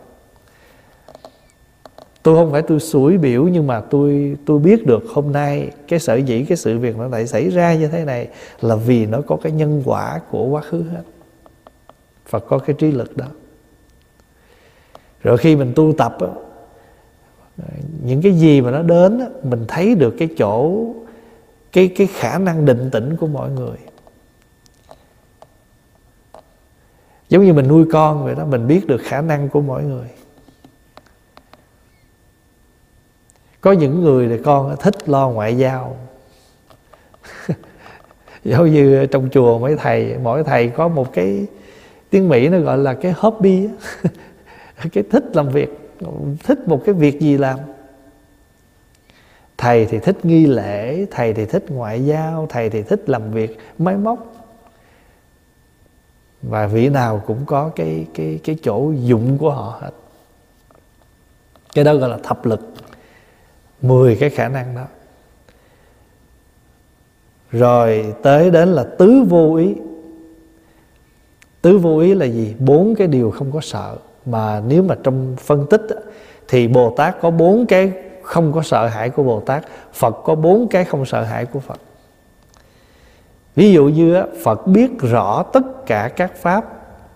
[2.22, 5.98] Tôi không phải tôi sủi biểu, nhưng mà tôi tôi biết được hôm nay cái
[5.98, 8.28] sở dĩ, cái sự việc nó lại xảy ra như thế này
[8.60, 11.02] là vì nó có cái nhân quả của quá khứ hết.
[12.30, 13.26] Phật có cái trí lực đó.
[15.22, 16.16] Rồi khi mình tu tập
[18.04, 20.84] những cái gì mà nó đến mình thấy được cái chỗ,
[21.72, 23.76] cái cái khả năng định tĩnh của mọi người.
[27.28, 30.08] Giống như mình nuôi con vậy đó, mình biết được khả năng của mỗi người.
[33.60, 35.96] Có những người thì con thích lo ngoại giao.
[38.44, 41.46] Giống như trong chùa mấy thầy, mỗi thầy có một cái
[42.10, 43.68] tiếng mỹ nó gọi là cái hobby
[44.92, 45.90] cái thích làm việc,
[46.44, 47.58] thích một cái việc gì làm.
[49.58, 53.58] Thầy thì thích nghi lễ, thầy thì thích ngoại giao, thầy thì thích làm việc,
[53.78, 54.34] máy móc.
[56.42, 59.90] Và vị nào cũng có cái cái cái chỗ dụng của họ hết.
[61.74, 62.72] Cái đó gọi là thập lực.
[63.82, 64.86] 10 cái khả năng đó.
[67.50, 69.74] Rồi tới đến là tứ vô ý
[71.62, 72.54] tứ vô ý là gì?
[72.58, 73.96] Bốn cái điều không có sợ.
[74.26, 75.86] Mà nếu mà trong phân tích
[76.48, 77.92] thì bồ tát có bốn cái
[78.22, 81.60] không có sợ hãi của bồ tát phật có bốn cái không sợ hãi của
[81.60, 81.80] phật.
[83.54, 86.64] Ví dụ như phật biết rõ tất cả các pháp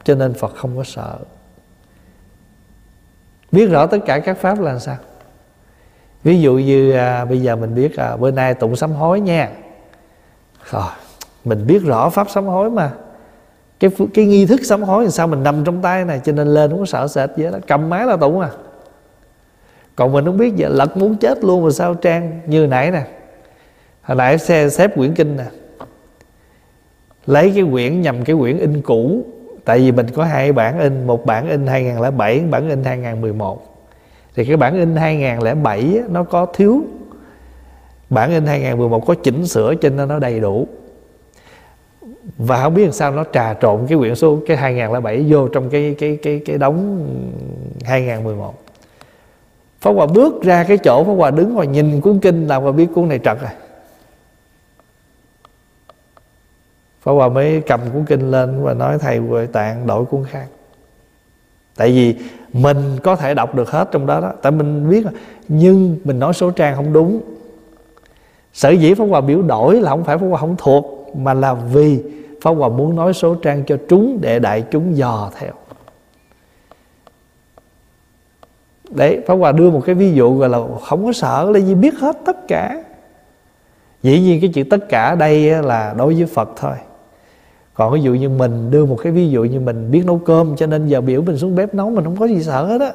[0.05, 1.19] cho nên phật không có sợ.
[3.53, 4.97] Biết rõ tất cả các pháp là sao?
[6.25, 9.51] Ví dụ như à, bây giờ mình biết à, bữa nay tụng sám hối nha.
[10.71, 10.91] Rồi
[11.45, 12.93] mình biết rõ pháp sám hối mà
[13.91, 16.47] cái cái nghi thức sám hối làm sao mình nằm trong tay này, cho nên
[16.47, 17.59] lên không có sợ sệt gì đó.
[17.67, 18.51] Cầm máy là tụng à.
[19.97, 23.03] Còn mình không biết giờ lật muốn chết luôn mà sao trang như nãy nè.
[24.03, 25.45] Hồi nãy xe xếp quyển kinh nè.
[27.27, 29.25] Lấy cái quyển, nhầm cái quyển in cũ,
[29.65, 33.87] tại vì mình có hai bản in, một bản in 2007 bản in 2011
[34.35, 36.85] thì cái bản in 2007 nó có thiếu,
[38.11, 40.69] bản in 2011 có chỉnh sửa cho nên nó đầy đủ
[42.39, 45.71] và không biết làm sao nó trà trộn cái quyển số, cái 2007 vô trong
[45.71, 47.07] cái cái cái cái đống
[47.85, 48.55] 2011
[49.81, 52.73] Pháp Hòa bước ra cái chỗ, Pháp Hòa đứng và nhìn cuốn kinh, làm Hòa
[52.73, 53.51] biết cuốn này trật rồi
[57.03, 60.47] Pháp Hòa mới cầm cuốn kinh lên và nói, thầy Huệ Tạng, đổi cuốn khác.
[61.77, 62.17] Tại vì
[62.53, 64.33] mình có thể đọc được hết trong đó đó.
[64.43, 65.07] Tại mình biết
[65.49, 67.21] Nhưng mình nói số trang không đúng.
[68.53, 71.04] Sở dĩ Pháp Hòa biểu đổi là không phải Pháp Hòa không thuộc.
[71.15, 72.03] Mà là vì
[72.43, 75.53] Pháp Hòa muốn nói số trang cho chúng Để đại chúng dò theo.
[78.91, 81.75] Đấy, Pháp Hòa đưa một cái ví dụ gọi là Không có sợ là gì
[81.75, 82.83] biết hết tất cả.
[84.03, 86.77] Dĩ nhiên cái chữ tất cả đây là đối với Phật thôi.
[87.75, 90.57] Còn ví dụ như mình đưa một cái ví dụ như mình biết nấu cơm
[90.57, 92.93] cho nên giờ biểu mình xuống bếp nấu mình không có gì sợ hết á.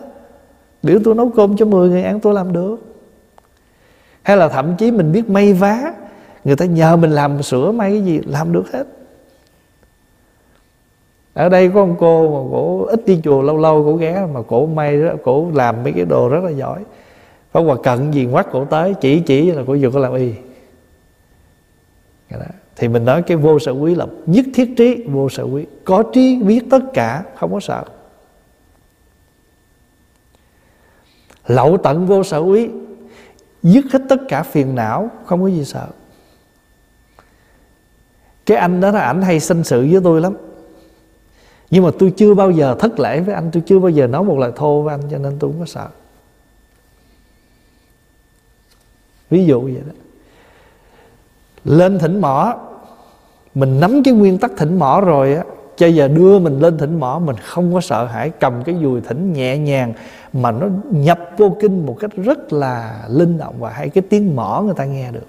[0.83, 2.77] Biểu tôi nấu cơm cho 10 người ăn tôi làm được.
[4.23, 5.93] Hay là thậm chí mình biết may vá
[6.49, 8.87] người ta nhờ mình làm sửa may cái gì, làm được hết.
[11.33, 14.41] Ở đây có một cô mà cổ ít đi chùa, lâu lâu cổ ghé, mà
[14.41, 16.83] cổ may đó cổ làm mấy cái đồ rất là giỏi.
[17.53, 20.33] Có quà cận gì ngoắt cổ tới, chỉ chỉ là cổ vừa có làm y.
[22.75, 25.65] Thì mình nói cái vô sở quý là nhất thiết trí, vô sở quý.
[25.85, 27.83] Có trí biết tất cả, không có sợ.
[31.47, 32.69] Lậu tận vô sở quý,
[33.63, 35.87] dứt hết tất cả phiền não, không có gì sợ
[38.49, 40.37] cái anh đó là ảnh hay sinh sự với tôi lắm.
[41.69, 44.23] Nhưng mà tôi chưa bao giờ thất lễ với anh, tôi chưa bao giờ nói
[44.23, 45.87] một lời thô với anh, cho nên tôi không có sợ.
[49.29, 49.93] Ví dụ vậy đó.
[51.63, 52.57] Lên thỉnh mỏ,
[53.55, 55.43] mình nắm cái nguyên tắc thỉnh mỏ rồi á,
[55.77, 59.01] cho giờ đưa mình lên thỉnh mỏ, mình không có sợ hãi, cầm cái dùi
[59.01, 59.93] thỉnh nhẹ nhàng,
[60.33, 63.89] mà nó nhập vô kinh một cách rất là linh động và hay.
[63.89, 65.25] Cái tiếng mỏ người ta nghe được.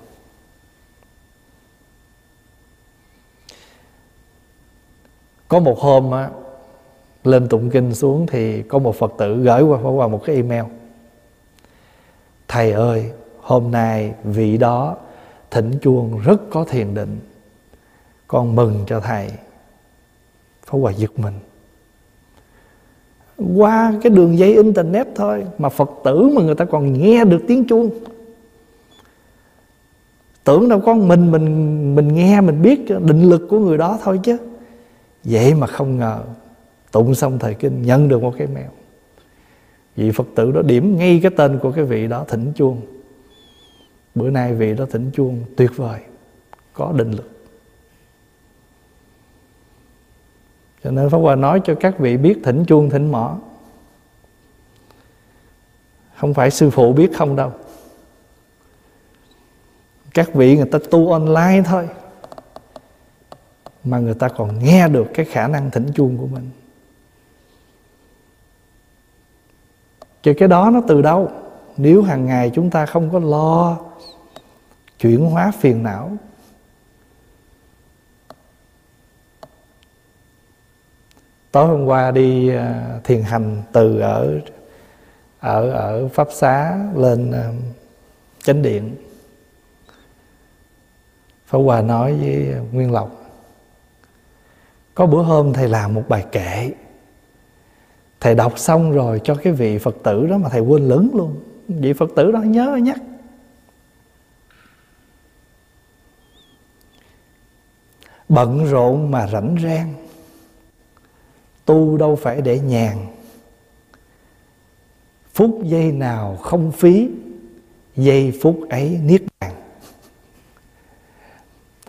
[5.51, 6.31] Có một hôm á,
[7.25, 10.65] lên tụng kinh xuống thì có một phật tử gửi qua qua một cái email.
[12.49, 13.11] Thầy ơi,
[13.41, 14.97] hôm nay vị đó
[15.51, 17.19] thỉnh chuông rất có thiền định.
[18.27, 19.29] Con mừng cho thầy.
[20.67, 21.35] Pháp Hòa giật mình.
[23.57, 27.43] Qua cái đường dây internet thôi Mà Phật tử mà người ta còn nghe được
[27.49, 27.91] tiếng chuông.
[30.45, 34.21] Tưởng đâu con mình mình mình nghe, mình biết định lực của người đó thôi
[34.23, 34.37] chứ.
[35.25, 36.25] Vậy mà không ngờ,
[36.93, 38.71] Tụng xong thời kinh, nhận được một cái mèo
[39.97, 42.81] Vị Phật tử đó điểm ngay cái tên của cái vị đó, thỉnh chuông.
[44.15, 46.01] Bữa nay vị đó thỉnh chuông tuyệt vời,
[46.73, 47.31] Có định lực.
[50.85, 53.39] Cho nên pháp hòa nói cho các vị biết thỉnh chuông, thỉnh mỏ.
[56.17, 57.53] Không phải sư phụ biết không đâu.
[60.15, 61.89] Các vị người ta tu online thôi
[63.85, 66.51] mà người ta còn nghe được cái khả năng thỉnh chuông của mình.
[70.23, 71.31] Chứ cái đó nó từ đâu?
[71.77, 73.79] Nếu hàng ngày chúng ta không có lo
[74.99, 76.17] chuyển hóa phiền não,
[81.51, 84.41] tối hôm qua đi à, thiền hành từ ở
[85.41, 87.53] ở ở pháp xá lên à,
[88.43, 88.97] chánh điện.
[91.47, 93.20] Pháp Hòa nói với Nguyên Lộc
[94.95, 96.71] có bữa hôm thầy làm một bài kệ.
[98.21, 101.41] Thầy đọc xong rồi cho cái vị Phật tử đó mà thầy quên lớn luôn.
[101.69, 102.99] Vị Phật tử đó nhớ nhắc.
[108.29, 109.95] Bận rộn mà rảnh rang.
[111.65, 112.97] Tu đâu phải để nhàn.
[115.35, 117.09] Phút giây nào không phí,
[117.97, 119.53] Giây phút ấy niết bàn.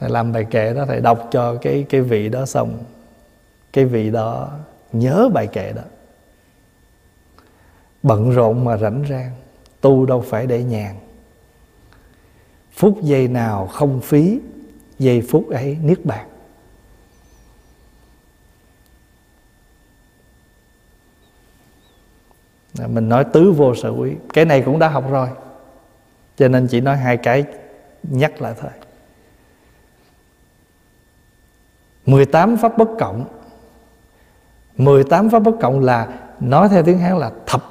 [0.02, 2.84] Thầy làm bài kệ đó, Thầy đọc cho cái cái vị đó xong,
[3.74, 4.50] Cái vị đó
[4.92, 5.82] nhớ bài kệ đó.
[8.04, 9.32] Bận rộn mà rảnh rang
[9.82, 10.96] Tu đâu phải để nhàn.
[12.72, 14.40] Phút giây nào không phí,
[15.00, 16.28] Giây phút ấy niết bàn.
[22.80, 25.28] À, mình nói tứ vô sở quý, Cái này cũng đã học rồi,
[26.38, 27.44] Cho nên chỉ nói hai cái
[28.04, 28.72] nhắc lại thôi.
[32.12, 33.26] 18 pháp bất cộng.
[34.78, 36.08] 18 pháp bất cộng là
[36.40, 37.64] Nói theo tiếng Hán là thập.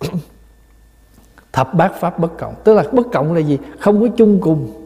[1.52, 2.54] Thập bát pháp bất cộng.
[2.64, 3.58] Tức là bất cộng là gì?
[3.78, 4.84] Không có chung cùng.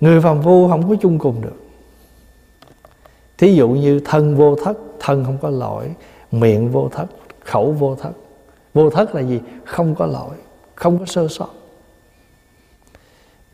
[0.00, 1.56] Người phàm phu không có chung cùng được.
[3.38, 5.94] Thí dụ như thân vô thất, Thân không có lỗi,
[6.30, 7.06] Miệng vô thất,
[7.44, 8.12] Khẩu vô thất.
[8.74, 9.40] Vô thất là gì?
[9.64, 10.36] Không có lỗi,
[10.74, 11.48] Không có sơ sót.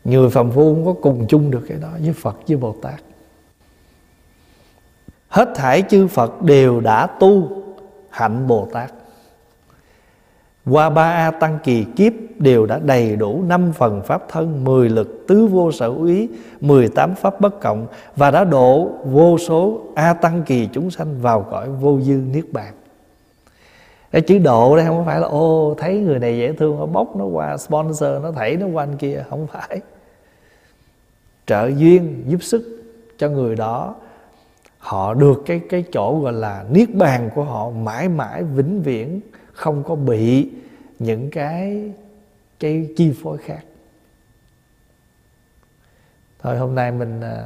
[0.07, 3.01] Người phàm phu không có cùng chung được cái đó Với Phật với Bồ Tát.
[5.27, 7.49] Hết thảy chư Phật đều đã tu
[8.09, 8.91] Hạnh Bồ Tát.
[10.65, 14.89] Qua ba A Tăng Kỳ Kiếp đều đã đầy đủ năm phần Pháp thân, mười
[14.89, 16.29] lực tứ vô sở úy,
[16.61, 21.21] mười tám Pháp bất cộng và đã độ vô số A Tăng Kỳ chúng sanh
[21.21, 22.73] vào cõi vô dư Niết Bàn.
[24.11, 27.15] Cái chữ độ đây không phải là ô thấy người này dễ thương nó bóc
[27.15, 29.23] nó qua sponsor nó thảy nó qua anh kia.
[29.29, 29.81] Không phải
[31.47, 32.83] trợ duyên, giúp sức
[33.17, 33.95] cho người đó.
[34.77, 39.21] Họ được cái cái chỗ gọi là niết bàn của họ mãi mãi vĩnh viễn,
[39.53, 40.49] không có bị
[40.99, 41.91] những cái
[42.59, 43.61] cái chi phối khác.
[46.39, 47.45] Thôi hôm nay mình à,